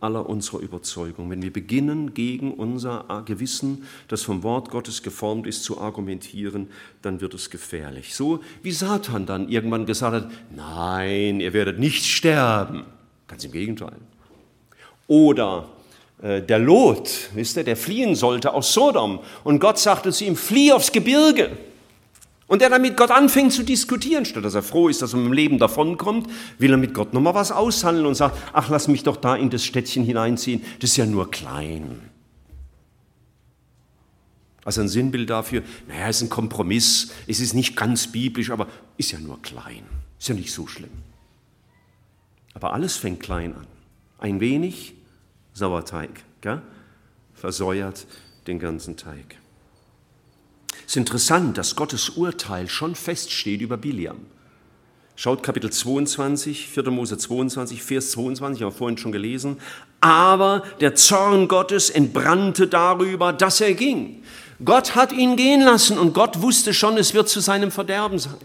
[0.00, 1.30] aller unserer Überzeugungen.
[1.30, 6.68] Wenn wir beginnen, gegen unser Gewissen, das vom Wort Gottes geformt ist, zu argumentieren,
[7.02, 8.14] dann wird es gefährlich.
[8.14, 12.84] So wie Satan dann irgendwann gesagt hat, nein, ihr werdet nicht sterben.
[13.26, 13.96] Ganz im Gegenteil.
[15.08, 15.68] Oder
[16.22, 19.20] äh, der Lot, wisst ihr, der fliehen sollte aus Sodom.
[19.44, 21.56] Und Gott sagte zu ihm, flieh aufs Gebirge.
[22.48, 25.18] Und er dann mit Gott anfängt zu diskutieren, statt dass er froh ist, dass er
[25.18, 28.86] mit dem Leben davonkommt, will er mit Gott nochmal was aushandeln und sagt, ach, lass
[28.86, 32.00] mich doch da in das Städtchen hineinziehen, das ist ja nur klein.
[34.64, 38.68] Also ein Sinnbild dafür, naja, es ist ein Kompromiss, es ist nicht ganz biblisch, aber
[38.96, 39.82] ist ja nur klein,
[40.18, 40.90] ist ja nicht so schlimm.
[42.54, 43.66] Aber alles fängt klein an.
[44.18, 44.94] Ein wenig
[45.52, 46.62] Sauerteig, gell?
[47.34, 48.06] versäuert
[48.46, 49.36] den ganzen Teig.
[50.86, 54.18] Es ist interessant, dass Gottes Urteil schon feststeht über Biliam.
[55.16, 56.90] Schaut Kapitel 22, 4.
[56.90, 59.56] Mose 22, Vers 22, haben wir vorhin schon gelesen.
[60.00, 64.22] Aber der Zorn Gottes entbrannte darüber, dass er ging.
[64.64, 68.36] Gott hat ihn gehen lassen und Gott wusste schon, es wird zu seinem Verderben sein.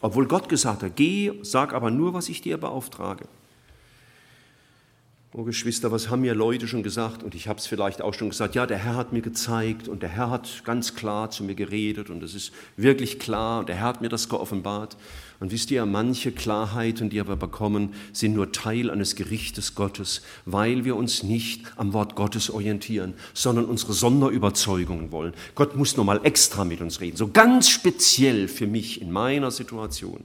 [0.00, 3.24] Obwohl Gott gesagt hat, geh, sag aber nur, was ich dir beauftrage.
[5.34, 8.28] Oh Geschwister, was haben mir Leute schon gesagt und ich habe es vielleicht auch schon
[8.28, 11.54] gesagt, ja, der Herr hat mir gezeigt und der Herr hat ganz klar zu mir
[11.54, 14.98] geredet und es ist wirklich klar und der Herr hat mir das geoffenbart.
[15.40, 20.84] Und wisst ihr, manche Klarheiten, die wir bekommen, sind nur Teil eines Gerichtes Gottes, weil
[20.84, 25.32] wir uns nicht am Wort Gottes orientieren, sondern unsere Sonderüberzeugungen wollen.
[25.54, 30.24] Gott muss nochmal extra mit uns reden, so ganz speziell für mich in meiner Situation,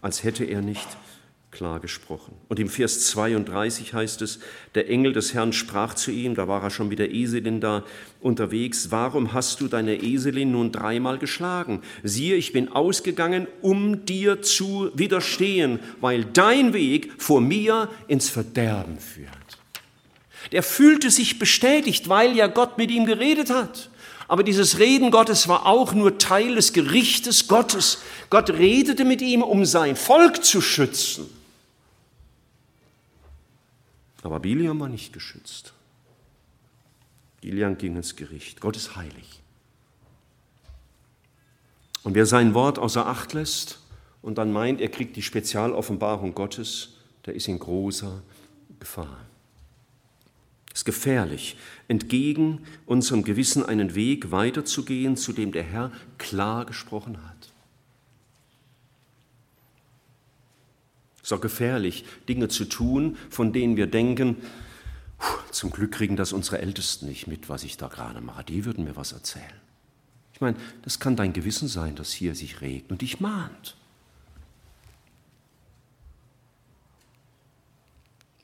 [0.00, 0.88] als hätte er nicht
[1.50, 2.34] klar gesprochen.
[2.48, 4.38] Und im Vers 32 heißt es,
[4.74, 7.84] der Engel des Herrn sprach zu ihm, da war er schon mit der Eselin da
[8.20, 11.82] unterwegs, warum hast du deine Eselin nun dreimal geschlagen?
[12.02, 18.98] Siehe, ich bin ausgegangen, um dir zu widerstehen, weil dein Weg vor mir ins Verderben
[18.98, 19.30] führt.
[20.52, 23.90] Der fühlte sich bestätigt, weil ja Gott mit ihm geredet hat.
[24.28, 28.02] Aber dieses Reden Gottes war auch nur Teil des Gerichtes Gottes.
[28.28, 31.37] Gott redete mit ihm, um sein Volk zu schützen.
[34.22, 35.74] Aber Biliam war nicht geschützt.
[37.40, 38.60] Biliam ging ins Gericht.
[38.60, 39.40] Gott ist heilig.
[42.02, 43.80] Und wer sein Wort außer Acht lässt
[44.22, 46.94] und dann meint, er kriegt die Spezialoffenbarung Gottes,
[47.26, 48.22] der ist in großer
[48.80, 49.26] Gefahr.
[50.72, 51.56] Es ist gefährlich,
[51.88, 57.47] entgegen unserem Gewissen einen Weg weiterzugehen, zu dem der Herr klar gesprochen hat.
[61.28, 64.38] Es Ist doch gefährlich, Dinge zu tun, von denen wir denken,
[65.50, 68.44] zum Glück kriegen das unsere Ältesten nicht mit, was ich da gerade mache.
[68.44, 69.44] Die würden mir was erzählen.
[70.32, 73.76] Ich meine, das kann dein Gewissen sein, das hier sich regt und dich mahnt.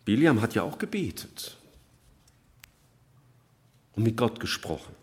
[0.04, 1.56] William hat ja auch gebetet
[3.94, 4.94] und mit Gott gesprochen.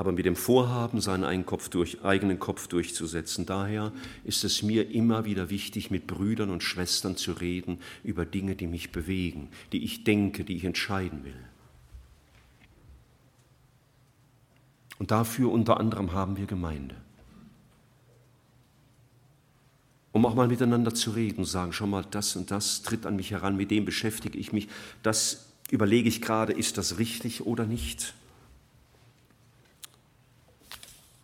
[0.00, 3.44] Aber mit dem Vorhaben, seinen eigenen Kopf, durch, eigenen Kopf durchzusetzen.
[3.44, 3.92] Daher
[4.24, 8.66] ist es mir immer wieder wichtig, mit Brüdern und Schwestern zu reden über Dinge, die
[8.66, 11.36] mich bewegen, die ich denke, die ich entscheiden will.
[14.98, 16.96] Und dafür unter anderem haben wir Gemeinde.
[20.12, 23.32] Um auch mal miteinander zu reden, sagen, schon mal, das und das tritt an mich
[23.32, 24.66] heran, mit dem beschäftige ich mich,
[25.02, 28.14] das überlege ich gerade, ist das richtig oder nicht?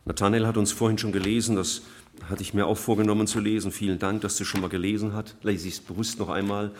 [0.06, 1.82] Nathanael hat uns vorhin schon gelesen, das
[2.28, 3.72] hatte ich mir auch vorgenommen zu lesen.
[3.72, 5.36] Vielen Dank, dass du schon mal gelesen hast.
[5.42, 6.70] Lese ich es bewusst noch einmal.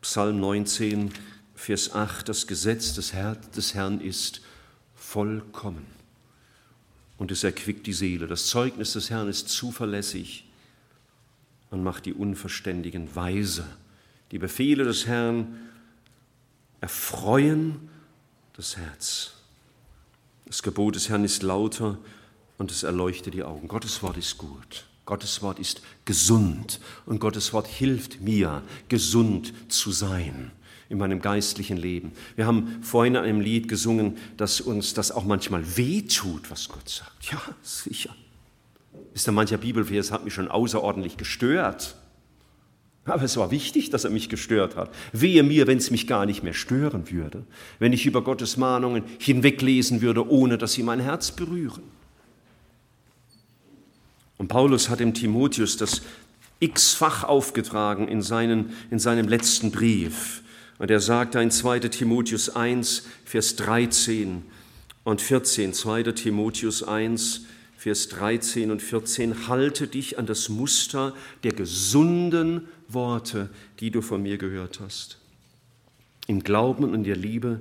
[0.00, 1.10] Psalm 19,
[1.56, 2.28] Vers 8.
[2.28, 4.40] Das Gesetz des, Herr, des Herrn ist
[4.94, 5.84] vollkommen
[7.18, 8.28] und es erquickt die Seele.
[8.28, 10.46] Das Zeugnis des Herrn ist zuverlässig
[11.70, 13.66] und macht die Unverständigen weise.
[14.30, 15.56] Die Befehle des Herrn
[16.80, 17.88] erfreuen
[18.52, 19.32] das Herz.
[20.46, 21.98] Das Gebot des Herrn ist lauter
[22.58, 23.68] und es erleuchtet die Augen.
[23.68, 24.86] Gottes Wort ist gut.
[25.04, 30.50] Gottes Wort ist gesund und Gottes Wort hilft mir, gesund zu sein
[30.88, 32.12] in meinem geistlichen Leben.
[32.36, 36.88] Wir haben vorhin in einem Lied gesungen, dass uns das auch manchmal wehtut, was Gott
[36.88, 37.30] sagt.
[37.30, 38.14] Ja, sicher.
[39.14, 41.96] Ist da mancher Bibelvers hat mich schon außerordentlich gestört.
[43.04, 44.90] Aber es war wichtig, dass er mich gestört hat.
[45.12, 47.44] Wehe mir, wenn es mich gar nicht mehr stören würde,
[47.78, 51.84] wenn ich über Gottes Mahnungen hinweglesen würde, ohne dass sie mein Herz berühren.
[54.38, 56.02] Und Paulus hat dem Timotheus das
[56.60, 60.42] x-fach aufgetragen in, seinen, in seinem letzten Brief.
[60.78, 64.42] Und er sagt in 2 Timotheus 1, Vers 13
[65.04, 71.14] und 14, 2 Timotheus 1, Vers 13 und 14, halte dich an das Muster
[71.44, 73.48] der gesunden Worte,
[73.80, 75.18] die du von mir gehört hast,
[76.26, 77.60] im Glauben und in der Liebe,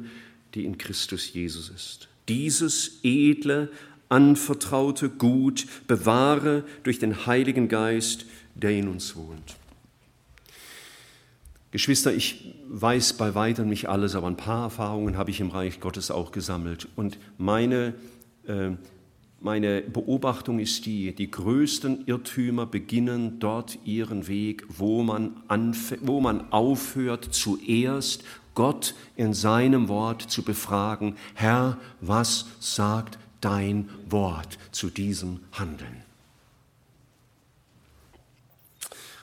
[0.56, 2.08] die in Christus Jesus ist.
[2.28, 3.70] Dieses edle,
[4.10, 8.26] anvertraute Gut bewahre durch den Heiligen Geist,
[8.56, 9.58] der in uns wohnt.
[11.76, 15.82] Geschwister, ich weiß bei weitem nicht alles, aber ein paar Erfahrungen habe ich im Reich
[15.82, 16.88] Gottes auch gesammelt.
[16.96, 17.94] Und meine,
[18.48, 18.72] äh,
[19.42, 25.36] meine Beobachtung ist die, die größten Irrtümer beginnen dort ihren Weg, wo man,
[26.00, 34.58] wo man aufhört, zuerst Gott in seinem Wort zu befragen, Herr, was sagt dein Wort
[34.72, 36.04] zu diesem Handeln.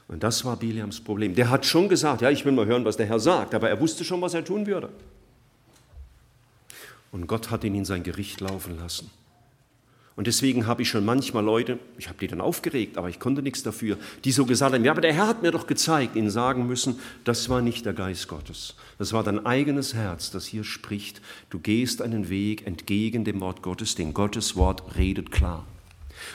[0.08, 1.34] Und das war Biliams Problem.
[1.34, 3.80] Der hat schon gesagt, ja, ich will mal hören, was der Herr sagt, aber er
[3.80, 4.90] wusste schon, was er tun würde.
[7.12, 9.10] Und Gott hat ihn in sein Gericht laufen lassen.
[10.14, 13.42] Und deswegen habe ich schon manchmal Leute, ich habe die dann aufgeregt, aber ich konnte
[13.42, 16.28] nichts dafür, die so gesagt haben, ja, aber der Herr hat mir doch gezeigt, ihnen
[16.28, 18.74] sagen müssen, das war nicht der Geist Gottes.
[18.98, 21.22] Das war dein eigenes Herz, das hier spricht.
[21.48, 25.64] Du gehst einen Weg entgegen dem Wort Gottes, denn Gottes Wort redet klar.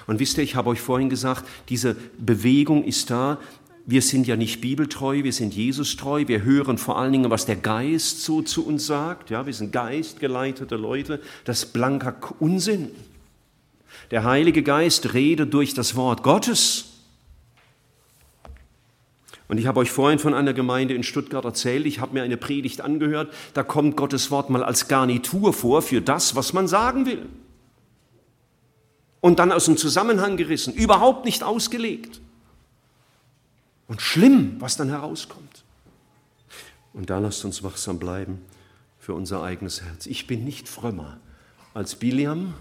[0.07, 3.39] Und wisst ihr, ich habe euch vorhin gesagt, diese Bewegung ist da.
[3.85, 6.27] Wir sind ja nicht bibeltreu, wir sind Jesus treu.
[6.27, 9.29] Wir hören vor allen Dingen, was der Geist so zu uns sagt.
[9.29, 11.21] Ja, wir sind geistgeleitete Leute.
[11.45, 12.89] Das ist blanker Unsinn.
[14.11, 16.85] Der Heilige Geist redet durch das Wort Gottes.
[19.49, 22.37] Und ich habe euch vorhin von einer Gemeinde in Stuttgart erzählt, ich habe mir eine
[22.37, 27.05] Predigt angehört, da kommt Gottes Wort mal als Garnitur vor für das, was man sagen
[27.05, 27.25] will.
[29.21, 32.21] Und dann aus dem Zusammenhang gerissen, überhaupt nicht ausgelegt.
[33.87, 35.63] Und schlimm, was dann herauskommt.
[36.93, 38.41] Und da lasst uns wachsam bleiben
[38.99, 40.05] für unser eigenes Herz.
[40.07, 41.19] Ich bin nicht frömmer
[41.73, 42.53] als Biliam,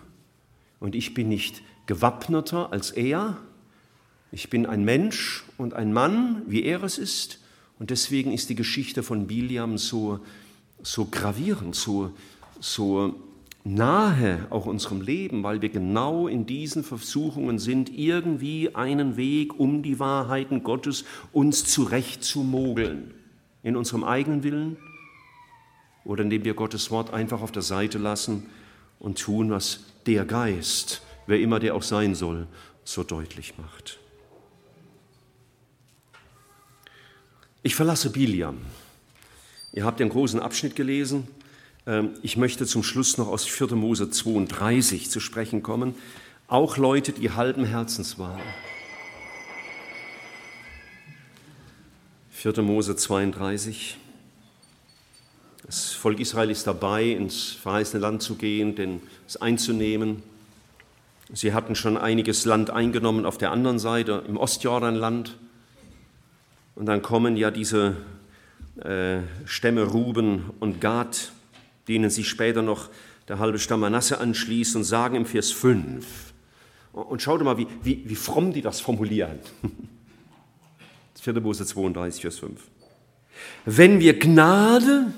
[0.81, 3.39] und ich bin nicht gewappneter als er.
[4.33, 7.41] Ich bin ein Mensch und ein Mann, wie er es ist.
[7.79, 10.21] Und deswegen ist die Geschichte von Biliam so,
[10.83, 12.13] so gravierend, so,
[12.61, 13.15] so
[13.65, 19.83] nahe auch unserem Leben, weil wir genau in diesen Versuchungen sind, irgendwie einen Weg um
[19.83, 23.15] die Wahrheiten Gottes uns zurechtzumogeln.
[23.63, 24.77] In unserem eigenen Willen
[26.05, 28.47] oder indem wir Gottes Wort einfach auf der Seite lassen
[29.01, 32.47] und tun, was der Geist, wer immer der auch sein soll,
[32.85, 33.99] so deutlich macht.
[37.63, 38.59] Ich verlasse Biliam.
[39.73, 41.27] Ihr habt den großen Abschnitt gelesen.
[41.87, 43.75] Ähm, ich möchte zum Schluss noch aus 4.
[43.75, 45.95] Mose 32 zu sprechen kommen.
[46.47, 48.41] Auch Leute, die halben Herzens waren.
[52.31, 52.63] 4.
[52.63, 53.97] Mose 32.
[55.67, 60.23] Das Volk Israel ist dabei, ins verheißene Land zu gehen, es einzunehmen.
[61.33, 65.37] Sie hatten schon einiges Land eingenommen auf der anderen Seite, im Ostjordanland.
[66.77, 67.97] Und dann kommen ja diese
[68.81, 71.33] äh, Stämme Ruben und Gad,
[71.89, 72.89] denen sich später noch
[73.27, 76.07] der halbe Stamm Manasse anschließt und sagen im Vers 5,
[76.93, 79.41] und schaut mal, wie, wie, wie fromm die das formulieren.
[81.21, 81.41] 4.
[81.41, 82.61] Mose 32, Vers 5.
[83.65, 85.13] Wenn wir Gnade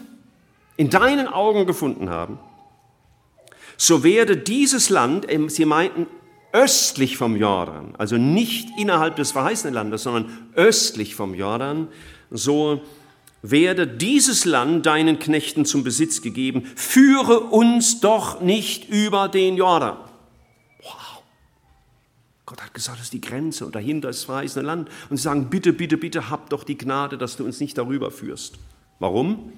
[0.79, 2.39] in deinen Augen gefunden haben,
[3.77, 6.07] so werde dieses Land, sie meinten
[6.53, 11.89] östlich vom Jordan, also nicht innerhalb des verheißenen Landes, sondern östlich vom Jordan,
[12.31, 12.81] so
[13.43, 19.97] werde dieses Land deinen Knechten zum Besitz gegeben, führe uns doch nicht über den Jordan.
[20.83, 21.23] Wow.
[22.47, 24.89] Gott hat gesagt, das ist die Grenze und dahinter ist das verheißene Land.
[25.11, 28.11] Und sie sagen, bitte, bitte, bitte, hab doch die Gnade, dass du uns nicht darüber
[28.11, 28.59] führst.
[28.99, 29.53] Warum?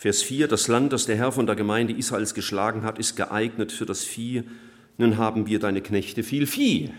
[0.00, 3.70] Vers 4, das Land, das der Herr von der Gemeinde Israels geschlagen hat, ist geeignet
[3.70, 4.44] für das Vieh.
[4.96, 6.90] Nun haben wir deine Knechte viel Vieh.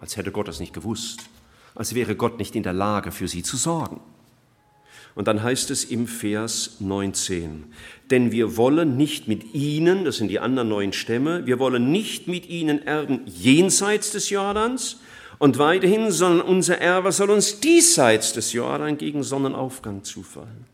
[0.00, 1.20] Als hätte Gott das nicht gewusst,
[1.76, 4.00] als wäre Gott nicht in der Lage, für sie zu sorgen.
[5.14, 7.66] Und dann heißt es im Vers 19,
[8.10, 12.26] denn wir wollen nicht mit ihnen, das sind die anderen neun Stämme, wir wollen nicht
[12.26, 14.98] mit ihnen erben jenseits des Jordans
[15.38, 20.73] und weiterhin, sondern unser Erbe soll uns diesseits des Jordan gegen Sonnenaufgang zufallen.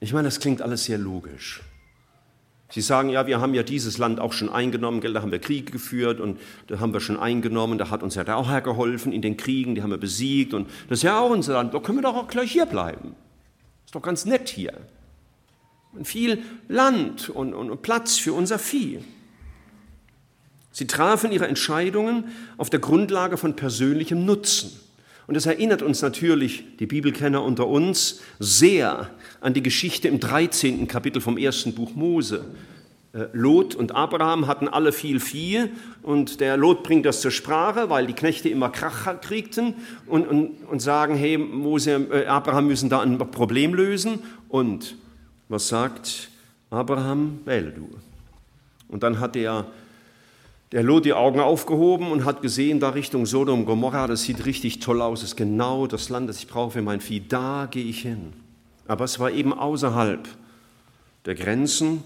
[0.00, 1.62] Ich meine, das klingt alles sehr logisch.
[2.70, 5.72] Sie sagen, ja, wir haben ja dieses Land auch schon eingenommen, da haben wir Kriege
[5.72, 9.12] geführt und da haben wir schon eingenommen, da hat uns ja der auch Herr geholfen
[9.12, 11.80] in den Kriegen, die haben wir besiegt und das ist ja auch unser Land, da
[11.80, 13.16] können wir doch auch gleich hier bleiben.
[13.84, 14.72] Ist doch ganz nett hier.
[15.92, 19.00] Und viel Land und, und, und Platz für unser Vieh.
[20.70, 22.26] Sie trafen ihre Entscheidungen
[22.56, 24.70] auf der Grundlage von persönlichem Nutzen.
[25.30, 29.10] Und das erinnert uns natürlich, die Bibelkenner unter uns, sehr
[29.40, 30.88] an die Geschichte im 13.
[30.88, 32.46] Kapitel vom ersten Buch Mose.
[33.12, 35.68] Äh, Lot und Abraham hatten alle viel Vieh
[36.02, 39.74] und der Lot bringt das zur Sprache, weil die Knechte immer Krach kriegten
[40.08, 44.18] und, und, und sagen, hey, Mose, äh, Abraham müssen da ein Problem lösen.
[44.48, 44.96] Und
[45.48, 46.28] was sagt
[46.70, 47.38] Abraham?
[47.44, 47.88] Wähle du.
[48.88, 49.66] Und dann hat er
[50.72, 54.78] der Lot die Augen aufgehoben und hat gesehen, da Richtung Sodom Gomorra, das sieht richtig
[54.78, 58.02] toll aus, ist genau das Land, das ich brauche für mein Vieh, da gehe ich
[58.02, 58.32] hin.
[58.86, 60.28] Aber es war eben außerhalb
[61.24, 62.04] der Grenzen,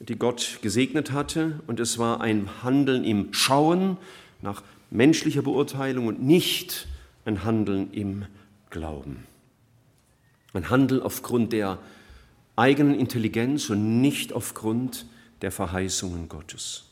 [0.00, 3.96] die Gott gesegnet hatte, und es war ein Handeln im Schauen
[4.42, 6.88] nach menschlicher Beurteilung und nicht
[7.24, 8.24] ein Handeln im
[8.70, 9.24] Glauben.
[10.52, 11.78] Ein Handeln aufgrund der
[12.56, 15.06] eigenen Intelligenz und nicht aufgrund
[15.42, 16.89] der Verheißungen Gottes.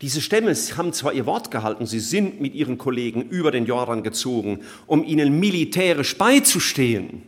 [0.00, 4.02] Diese Stämme haben zwar ihr Wort gehalten, sie sind mit ihren Kollegen über den Jordan
[4.02, 7.22] gezogen, um ihnen militärisch beizustehen.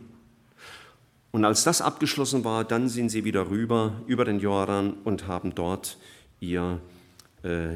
[1.31, 5.53] Und als das abgeschlossen war, dann sind sie wieder rüber über den Jordan und haben
[5.53, 5.97] dort
[6.39, 6.79] ihr,
[7.43, 7.75] äh,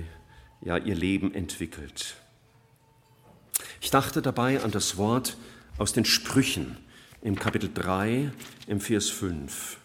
[0.63, 2.15] ja, ihr Leben entwickelt.
[3.81, 5.37] Ich dachte dabei an das Wort
[5.77, 6.77] aus den Sprüchen
[7.21, 8.31] im Kapitel 3
[8.67, 9.77] im Vers 5.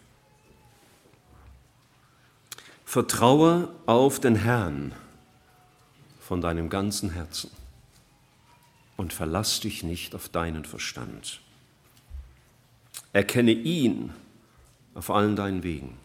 [2.89, 4.95] Vertraue auf den Herrn
[6.21, 7.51] von deinem ganzen Herzen
[8.97, 11.41] und verlass dich nicht auf deinen Verstand.
[13.13, 14.13] Erkenne ihn
[14.95, 15.99] auf allen deinen Wegen,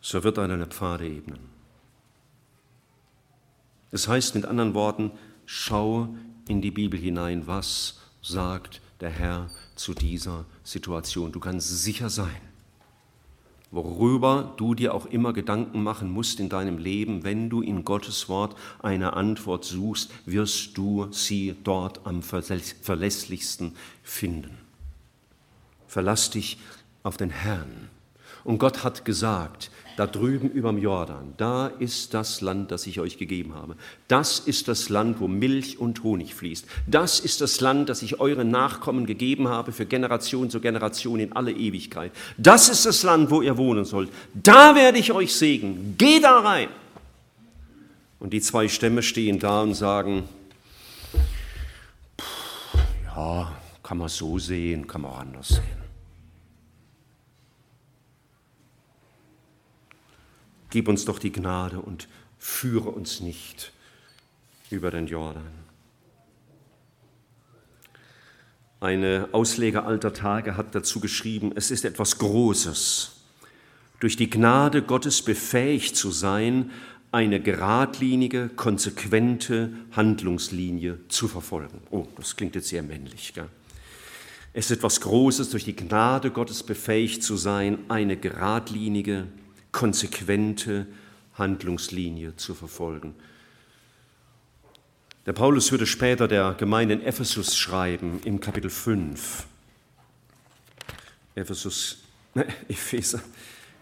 [0.00, 1.50] so wird er deine Pfade ebnen.
[3.92, 5.10] Es heißt mit anderen Worten,
[5.44, 6.08] schau
[6.48, 11.30] in die Bibel hinein, was sagt der Herr zu dieser Situation.
[11.30, 12.40] Du kannst sicher sein,
[13.74, 18.28] worüber du dir auch immer Gedanken machen musst in deinem Leben, wenn du in Gottes
[18.28, 23.72] Wort eine Antwort suchst, wirst du sie dort am verlässlichsten
[24.02, 24.56] finden.
[25.88, 26.58] Verlass dich
[27.02, 27.88] auf den Herrn.
[28.44, 33.16] Und Gott hat gesagt, da drüben überm Jordan, da ist das Land, das ich euch
[33.16, 33.76] gegeben habe.
[34.08, 36.66] Das ist das Land, wo Milch und Honig fließt.
[36.86, 41.32] Das ist das Land, das ich euren Nachkommen gegeben habe für Generation zu Generation in
[41.32, 42.12] alle Ewigkeit.
[42.36, 44.10] Das ist das Land, wo ihr wohnen sollt.
[44.34, 45.94] Da werde ich euch segnen.
[45.96, 46.68] Geh da rein.
[48.18, 50.24] Und die zwei Stämme stehen da und sagen,
[53.04, 55.83] ja, kann man so sehen, kann man auch anders sehen.
[60.74, 63.70] Gib uns doch die Gnade und führe uns nicht
[64.70, 65.46] über den Jordan.
[68.80, 73.12] Eine Ausleger alter Tage hat dazu geschrieben, es ist etwas Großes,
[74.00, 76.72] durch die Gnade Gottes befähigt zu sein,
[77.12, 81.82] eine geradlinige, konsequente Handlungslinie zu verfolgen.
[81.92, 83.32] Oh, das klingt jetzt sehr männlich.
[83.32, 83.48] Gell?
[84.52, 89.28] Es ist etwas Großes, durch die Gnade Gottes befähigt zu sein, eine geradlinige,
[89.74, 90.86] konsequente
[91.34, 93.14] Handlungslinie zu verfolgen.
[95.26, 99.46] Der Paulus würde später der Gemeinde in Ephesus schreiben, im Kapitel 5.
[101.34, 102.04] Ephesus,
[102.34, 103.20] ne, Epheser,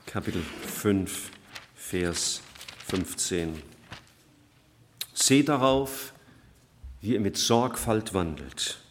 [0.07, 1.31] Kapitel 5,
[1.77, 2.41] Vers
[2.89, 3.63] 15.
[5.13, 6.15] Seht darauf,
[7.03, 8.82] wie ihr mit Sorgfalt wandelt.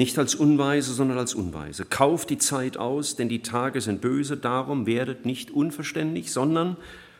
[0.00, 1.84] Nicht als Unweise, sondern als Unweise.
[1.84, 4.38] Kauft die Zeit aus, denn die Tage sind böse.
[4.38, 6.78] Darum werdet nicht unverständlich, sondern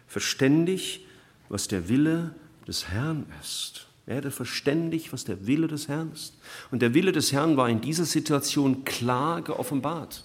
[0.09, 1.05] verständig,
[1.51, 2.35] was der Wille
[2.67, 3.87] des Herrn ist.
[4.07, 6.39] Werde verständig, was der Wille des Herrn ist.
[6.71, 10.25] Und der Wille des Herrn war in dieser Situation klar geoffenbart.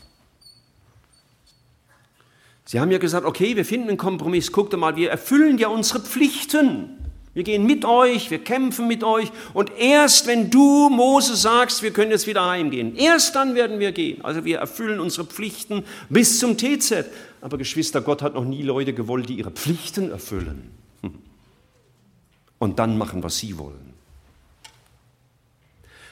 [2.64, 4.53] Sie haben ja gesagt, okay, wir finden einen Kompromiss.
[4.53, 7.05] Guckt mal, wir erfüllen ja unsere Pflichten.
[7.36, 11.92] Wir gehen mit euch, wir kämpfen mit euch und erst wenn du, Mose, sagst, wir
[11.92, 14.24] können jetzt wieder heimgehen, erst dann werden wir gehen.
[14.24, 17.06] Also wir erfüllen unsere Pflichten bis zum TZ.
[17.42, 20.72] Aber Geschwister, Gott hat noch nie Leute gewollt, die ihre Pflichten erfüllen
[22.58, 23.94] und dann machen, was sie wollen.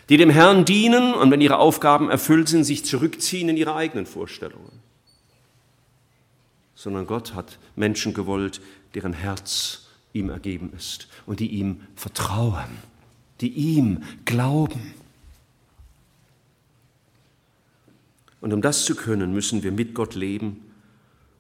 [0.10, 4.06] Die dem Herrn dienen und wenn ihre Aufgaben erfüllt sind, sich zurückziehen in ihre eigenen
[4.06, 4.82] Vorstellungen.
[6.76, 8.60] Sondern Gott hat Menschen gewollt,
[8.94, 12.78] deren Herz ihm ergeben ist und die ihm vertrauen,
[13.42, 14.94] die ihm glauben.
[18.42, 20.62] Und um das zu können, müssen wir mit Gott leben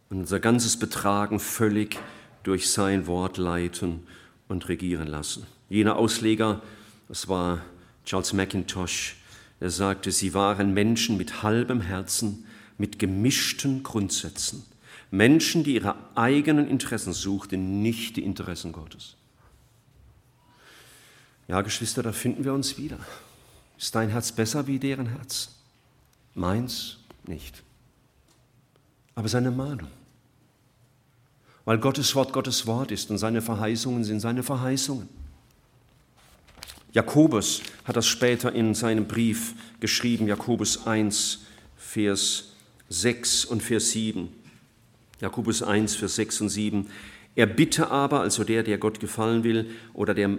[0.09, 1.99] und unser ganzes Betragen völlig
[2.43, 4.01] durch sein Wort leiten
[4.47, 5.45] und regieren lassen.
[5.69, 6.61] Jener Ausleger,
[7.07, 7.61] das war
[8.05, 9.15] Charles McIntosh,
[9.59, 12.45] er sagte, sie waren Menschen mit halbem Herzen,
[12.77, 14.63] mit gemischten Grundsätzen.
[15.09, 19.15] Menschen, die ihre eigenen Interessen suchten, nicht die Interessen Gottes.
[21.47, 22.97] Ja, Geschwister, da finden wir uns wieder.
[23.77, 25.49] Ist dein Herz besser wie deren Herz?
[26.35, 27.63] Meins nicht.
[29.15, 29.89] Aber seine Mahnung.
[31.65, 35.07] Weil Gottes Wort Gottes Wort ist und seine Verheißungen sind seine Verheißungen.
[36.91, 41.39] Jakobus hat das später in seinem Brief geschrieben, Jakobus 1,
[41.75, 42.53] Vers
[42.89, 44.29] 6 und Vers 7.
[45.19, 46.89] Jakobus 1, Vers 6 und 7.
[47.35, 50.37] Er bitte aber, also der, der Gott gefallen will oder der,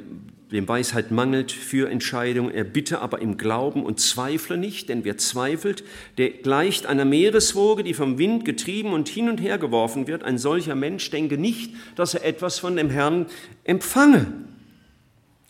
[0.53, 5.19] dem Weisheit mangelt für Entscheidungen, er bitte aber im Glauben und zweifle nicht, denn wer
[5.19, 5.83] zweifelt,
[6.19, 10.23] der gleicht einer Meereswoge, die vom Wind getrieben und hin und her geworfen wird.
[10.23, 13.27] Ein solcher Mensch denke nicht, dass er etwas von dem Herrn
[13.65, 14.27] empfange.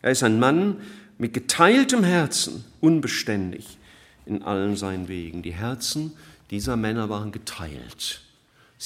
[0.01, 0.79] Er ist ein Mann
[1.19, 3.79] mit geteiltem Herzen, unbeständig
[4.25, 5.43] in allen seinen Wegen.
[5.43, 6.13] Die Herzen
[6.51, 8.24] dieser Männer waren geteilt.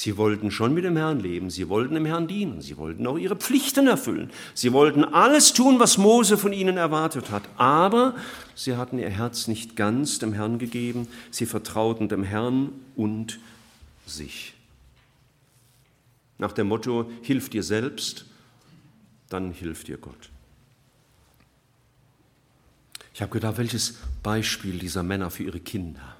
[0.01, 3.17] Sie wollten schon mit dem Herrn leben, sie wollten dem Herrn dienen, sie wollten auch
[3.17, 8.15] ihre Pflichten erfüllen, sie wollten alles tun, was Mose von ihnen erwartet hat, aber
[8.55, 13.41] sie hatten ihr Herz nicht ganz dem Herrn gegeben, sie vertrauten dem Herrn und
[14.05, 14.53] sich.
[16.37, 18.23] Nach dem Motto, hilf dir selbst,
[19.27, 20.29] dann hilft dir Gott.
[23.13, 26.18] Ich habe gedacht, welches Beispiel dieser Männer für ihre Kinder.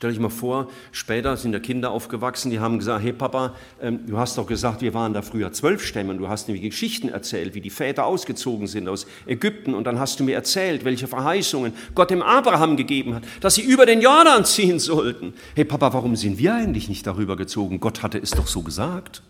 [0.00, 4.06] Stell dich mal vor, später sind ja Kinder aufgewachsen, die haben gesagt, hey Papa, ähm,
[4.06, 7.10] du hast doch gesagt, wir waren da früher zwölf Stämme und du hast mir Geschichten
[7.10, 11.06] erzählt, wie die Väter ausgezogen sind aus Ägypten und dann hast du mir erzählt, welche
[11.06, 15.34] Verheißungen Gott dem Abraham gegeben hat, dass sie über den Jordan ziehen sollten.
[15.54, 17.78] Hey Papa, warum sind wir eigentlich nicht darüber gezogen?
[17.78, 19.22] Gott hatte es doch so gesagt.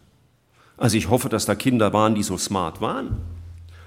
[0.77, 3.17] Also ich hoffe, dass da Kinder waren, die so smart waren.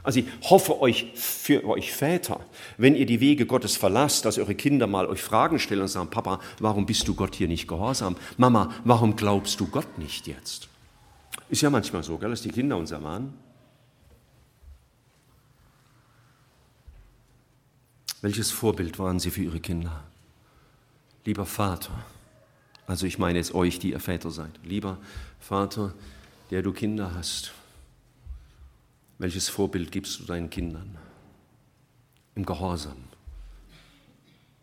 [0.04, 2.42] Also ich hoffe euch für euch Väter,
[2.78, 6.10] wenn ihr die Wege Gottes verlasst, dass eure Kinder mal euch Fragen stellen und sagen,
[6.10, 8.18] Papa, warum bist du Gott hier nicht gehorsam?
[8.38, 10.68] Mama, warum glaubst du Gott nicht jetzt?
[11.50, 13.34] Ist ja manchmal so, gell, dass die Kinder uns ermahnen.
[18.22, 20.04] Welches Vorbild waren sie für ihre Kinder?
[21.26, 21.94] Lieber Vater,
[22.88, 24.98] also ich meine jetzt euch, die ihr Väter seid, lieber
[25.40, 25.94] Vater,
[26.52, 27.54] der du Kinder hast,
[29.24, 30.98] welches Vorbild gibst du deinen Kindern?
[32.36, 32.98] Im Gehorsam,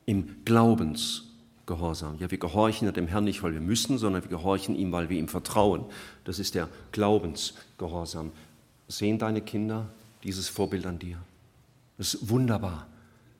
[0.04, 2.18] im Glaubensgehorsam.
[2.18, 5.18] Ja, wir gehorchen dem Herrn nicht, weil wir müssen, sondern wir gehorchen ihm, weil wir
[5.18, 5.86] ihm vertrauen.
[6.24, 8.32] Das ist der Glaubensgehorsam.
[8.86, 9.88] Sehen deine Kinder
[10.24, 11.16] dieses Vorbild an dir?
[11.96, 12.86] Es ist wunderbar,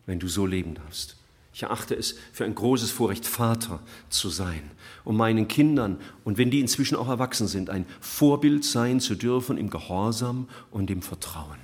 [0.06, 1.16] wenn du so leben darfst.
[1.52, 4.70] Ich erachte es für ein großes Vorrecht, Vater zu sein,
[5.04, 9.58] um meinen Kindern, und wenn die inzwischen auch erwachsen sind, ein Vorbild sein zu dürfen
[9.58, 11.58] im Gehorsam und im Vertrauen.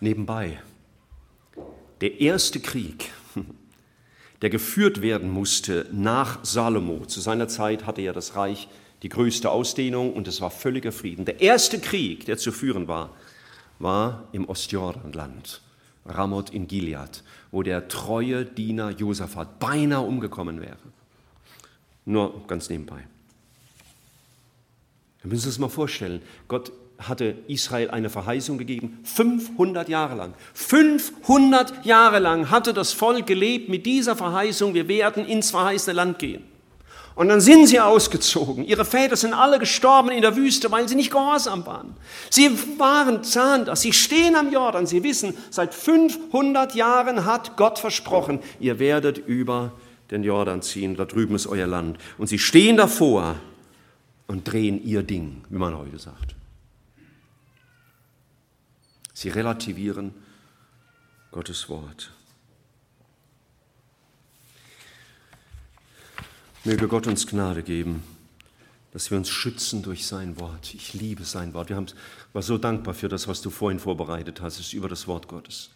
[0.00, 0.60] Nebenbei,
[2.00, 3.10] der erste Krieg,
[4.42, 8.68] der geführt werden musste nach Salomo, zu seiner Zeit hatte ja das Reich
[9.02, 11.24] die größte Ausdehnung und es war völliger Frieden.
[11.24, 13.14] Der erste Krieg, der zu führen war,
[13.78, 15.60] war im Ostjordanland,
[16.06, 20.78] Ramoth in Gilead, wo der treue Diener Josaphat beinahe umgekommen wäre.
[22.04, 23.04] Nur ganz nebenbei.
[25.22, 26.22] Wir müssen uns mal vorstellen.
[26.46, 30.34] Gott hatte Israel eine Verheißung gegeben, 500 Jahre lang.
[30.54, 36.18] 500 Jahre lang hatte das Volk gelebt mit dieser Verheißung, wir werden ins verheißene Land
[36.18, 36.42] gehen.
[37.18, 38.64] Und dann sind sie ausgezogen.
[38.64, 41.96] Ihre Väter sind alle gestorben in der Wüste, weil sie nicht gehorsam waren.
[42.30, 42.48] Sie
[42.78, 48.38] waren, sahen das, sie stehen am Jordan, sie wissen, seit 500 Jahren hat Gott versprochen,
[48.60, 49.72] ihr werdet über
[50.12, 51.98] den Jordan ziehen, da drüben ist euer Land.
[52.18, 53.34] Und sie stehen davor
[54.28, 56.36] und drehen ihr Ding, wie man heute sagt.
[59.12, 60.14] Sie relativieren
[61.32, 62.12] Gottes Wort.
[66.68, 68.02] Möge Gott uns Gnade geben,
[68.92, 70.74] dass wir uns schützen durch sein Wort.
[70.74, 71.70] Ich liebe sein Wort.
[71.70, 71.86] Wir haben,
[72.34, 75.70] war so dankbar für das, was du vorhin vorbereitet hast, ist über das Wort Gottes.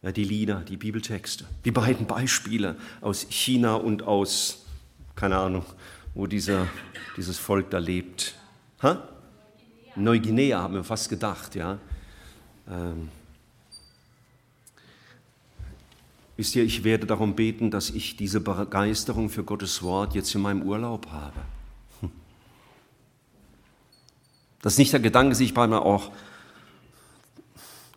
[0.00, 4.64] Ja, die Lieder, die Bibeltexte, die beiden Beispiele aus China und aus,
[5.14, 5.66] keine Ahnung,
[6.14, 6.66] wo dieser,
[7.18, 8.36] dieses Volk da lebt.
[8.80, 9.06] Ha?
[9.94, 11.78] Neuguinea haben wir fast gedacht, ja.
[12.66, 13.10] Ähm,
[16.36, 20.42] Wisst ihr, ich werde darum beten, dass ich diese Begeisterung für Gottes Wort jetzt in
[20.42, 21.40] meinem Urlaub habe.
[22.00, 22.10] Hm.
[24.62, 26.10] Das ist nicht der Gedanke, sich bei mir auch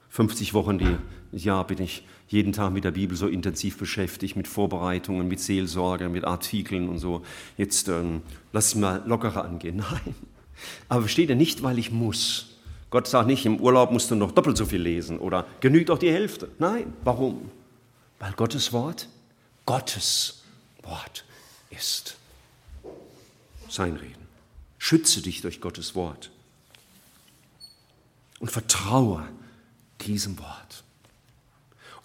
[0.10, 1.00] 50 Wochen im
[1.32, 6.10] Jahr bin ich jeden Tag mit der Bibel so intensiv beschäftigt, mit Vorbereitungen, mit Seelsorge,
[6.10, 7.22] mit Artikeln und so.
[7.58, 8.22] Jetzt ähm,
[8.52, 9.78] lass es mal lockerer angehen.
[9.92, 10.16] Nein.
[10.90, 12.58] Aber versteht ihr nicht, weil ich muss.
[12.90, 16.00] Gott sagt nicht, im Urlaub musst du noch doppelt so viel lesen oder genügt auch
[16.00, 16.50] die Hälfte.
[16.58, 17.52] Nein, warum?
[18.20, 19.07] Weil Gottes Wort
[19.68, 20.41] Gottes
[20.82, 21.26] Wort
[21.70, 22.15] ist.
[23.70, 24.28] Sein Reden.
[24.80, 26.32] Schütze dich durch Gottes Wort
[28.39, 29.28] und vertraue
[30.01, 30.84] diesem Wort.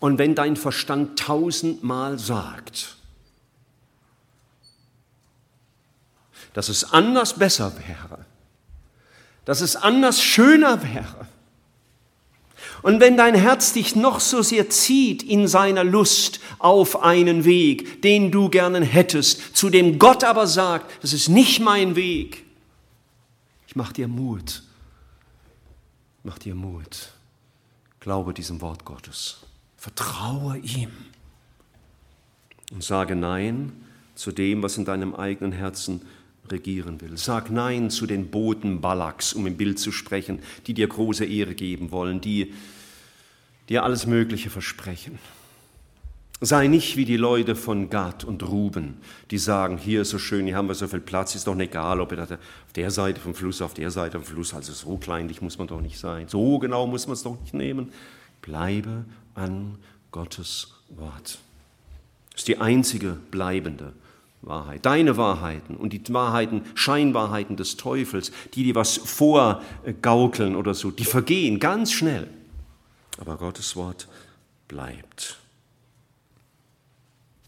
[0.00, 2.96] Und wenn dein Verstand tausendmal sagt,
[6.54, 8.26] dass es anders besser wäre,
[9.44, 11.28] dass es anders schöner wäre,
[12.82, 18.02] und wenn dein Herz dich noch so sehr zieht in seiner Lust auf einen Weg,
[18.02, 22.44] den du gerne hättest, zu dem Gott aber sagt, das ist nicht mein Weg,
[23.66, 24.62] ich mach dir Mut,
[26.24, 27.12] mach dir Mut,
[28.00, 29.38] glaube diesem Wort Gottes,
[29.76, 30.90] vertraue ihm.
[32.72, 33.72] Und sage Nein
[34.14, 36.02] zu dem, was in deinem eigenen Herzen
[36.52, 37.16] regieren will.
[37.18, 40.38] Sag Nein zu den Boten Balaks, um im Bild zu sprechen,
[40.68, 42.52] die dir große Ehre geben wollen, die
[43.68, 45.18] dir alles Mögliche versprechen.
[46.40, 48.96] Sei nicht wie die Leute von Gad und Ruben,
[49.30, 52.00] die sagen, hier ist so schön, hier haben wir so viel Platz, ist doch egal,
[52.00, 55.40] ob ihr auf der Seite vom Fluss, auf der Seite vom Fluss, also so kleinlich
[55.40, 57.92] muss man doch nicht sein, so genau muss man es doch nicht nehmen.
[58.40, 59.04] Bleibe
[59.36, 59.78] an
[60.10, 61.38] Gottes Wort.
[62.32, 63.92] Das ist die einzige bleibende
[64.42, 64.84] Wahrheit.
[64.84, 71.04] Deine Wahrheiten und die Wahrheiten, Scheinwahrheiten des Teufels, die dir was vorgaukeln oder so, die
[71.04, 72.28] vergehen ganz schnell.
[73.18, 74.08] Aber Gottes Wort
[74.68, 75.38] bleibt.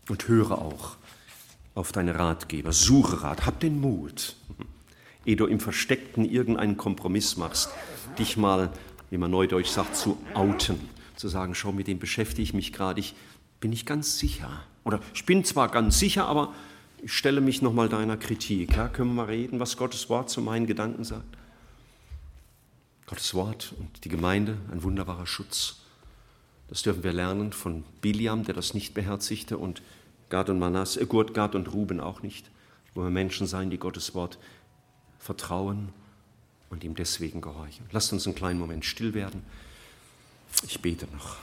[0.08, 0.96] Und höre auch
[1.74, 4.36] auf deine Ratgeber, suche Rat, hab den Mut,
[5.24, 7.70] ehe du im Versteckten irgendeinen Kompromiss machst,
[8.18, 8.70] dich mal,
[9.10, 10.78] wie man neudeutsch sagt, zu outen,
[11.16, 13.14] zu sagen, schau, mit dem beschäftige ich mich gerade, ich
[13.60, 14.62] bin nicht ganz sicher.
[14.84, 16.52] Oder ich bin zwar ganz sicher, aber
[17.04, 18.76] ich stelle mich nochmal deiner Kritik.
[18.76, 21.36] Ja, können wir mal reden, was Gottes Wort zu meinen Gedanken sagt?
[23.06, 25.80] Gottes Wort und die Gemeinde, ein wunderbarer Schutz.
[26.68, 29.82] Das dürfen wir lernen von Biliam, der das nicht beherzigte, und
[30.30, 32.50] Gad und Manas, äh, Gad und Ruben auch nicht.
[32.94, 34.38] Wo wir Menschen sein, die Gottes Wort
[35.18, 35.90] vertrauen
[36.70, 37.84] und ihm deswegen gehorchen.
[37.92, 39.42] Lasst uns einen kleinen Moment still werden.
[40.66, 41.36] Ich bete noch.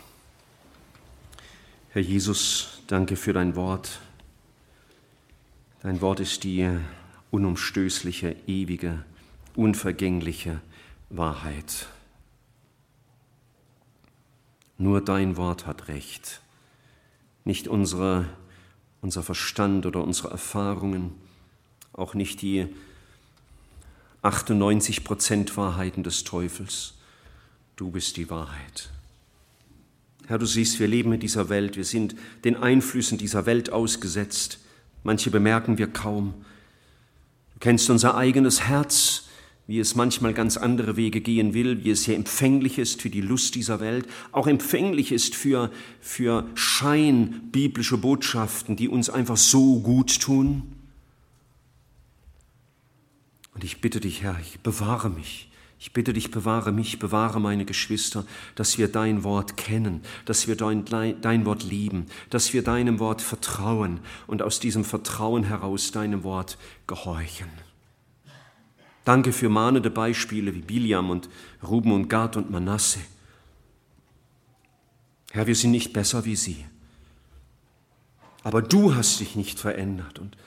[1.90, 4.00] Herr Jesus, danke für dein Wort.
[5.82, 6.70] Dein Wort ist die
[7.32, 9.04] unumstößliche, ewige,
[9.56, 10.62] unvergängliche
[11.10, 11.88] Wahrheit.
[14.78, 16.42] Nur dein Wort hat Recht,
[17.46, 18.30] nicht unsere,
[19.02, 21.14] unser Verstand oder unsere Erfahrungen,
[21.94, 22.68] auch nicht die
[24.22, 26.94] 98 Prozent Wahrheiten des Teufels.
[27.76, 28.92] Du bist die Wahrheit.
[30.28, 34.61] Herr, du siehst, wir leben in dieser Welt, wir sind den Einflüssen dieser Welt ausgesetzt.
[35.04, 36.34] Manche bemerken wir kaum.
[37.54, 39.28] Du kennst unser eigenes Herz,
[39.68, 43.22] wie es manchmal ganz andere Wege gehen will, wie es sehr empfänglich ist für die
[43.22, 45.72] Lust dieser Welt, auch empfänglich ist für,
[46.02, 50.64] für scheinbiblische Botschaften, die uns einfach so gut tun.
[53.54, 55.51] Und ich bitte dich, Herr, ich bewahre mich
[55.82, 58.24] ich bitte dich, bewahre mich, bewahre meine Geschwister,
[58.54, 63.20] dass wir dein Wort kennen, dass wir dein, dein Wort lieben, dass wir deinem Wort
[63.20, 67.50] vertrauen und aus diesem Vertrauen heraus deinem Wort gehorchen.
[69.06, 71.30] Danke für mahnende Beispiele wie Biliam und
[71.68, 73.00] Ruben und Gad und Manasse.
[75.32, 76.64] Herr, wir sind nicht besser wie sie.
[78.44, 80.20] Aber du hast dich nicht verändert.
[80.20, 80.38] Und,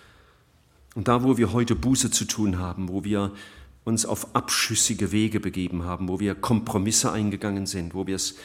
[0.95, 3.32] und da, wo wir heute Buße zu tun haben, wo wir
[3.85, 8.37] uns auf abschüssige Wege begeben haben, wo wir Kompromisse eingegangen sind, wo wir es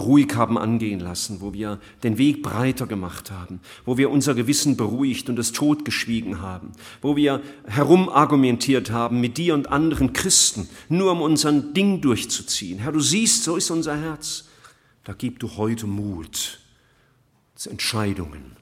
[0.00, 4.76] ruhig haben angehen lassen, wo wir den Weg breiter gemacht haben, wo wir unser Gewissen
[4.76, 6.72] beruhigt und es totgeschwiegen haben,
[7.02, 12.78] wo wir herumargumentiert haben mit dir und anderen Christen, nur um unseren Ding durchzuziehen.
[12.78, 14.48] Herr, du siehst, so ist unser Herz.
[15.04, 16.60] Da gib du heute Mut
[17.54, 18.56] zu Entscheidungen,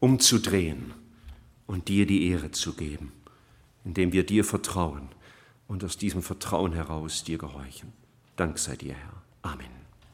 [0.00, 0.94] umzudrehen
[1.66, 3.12] und dir die Ehre zu geben,
[3.86, 5.08] indem wir dir vertrauen
[5.68, 7.92] und aus diesem Vertrauen heraus dir gehorchen.
[8.34, 9.22] Dank sei dir, Herr.
[9.42, 9.75] Amen.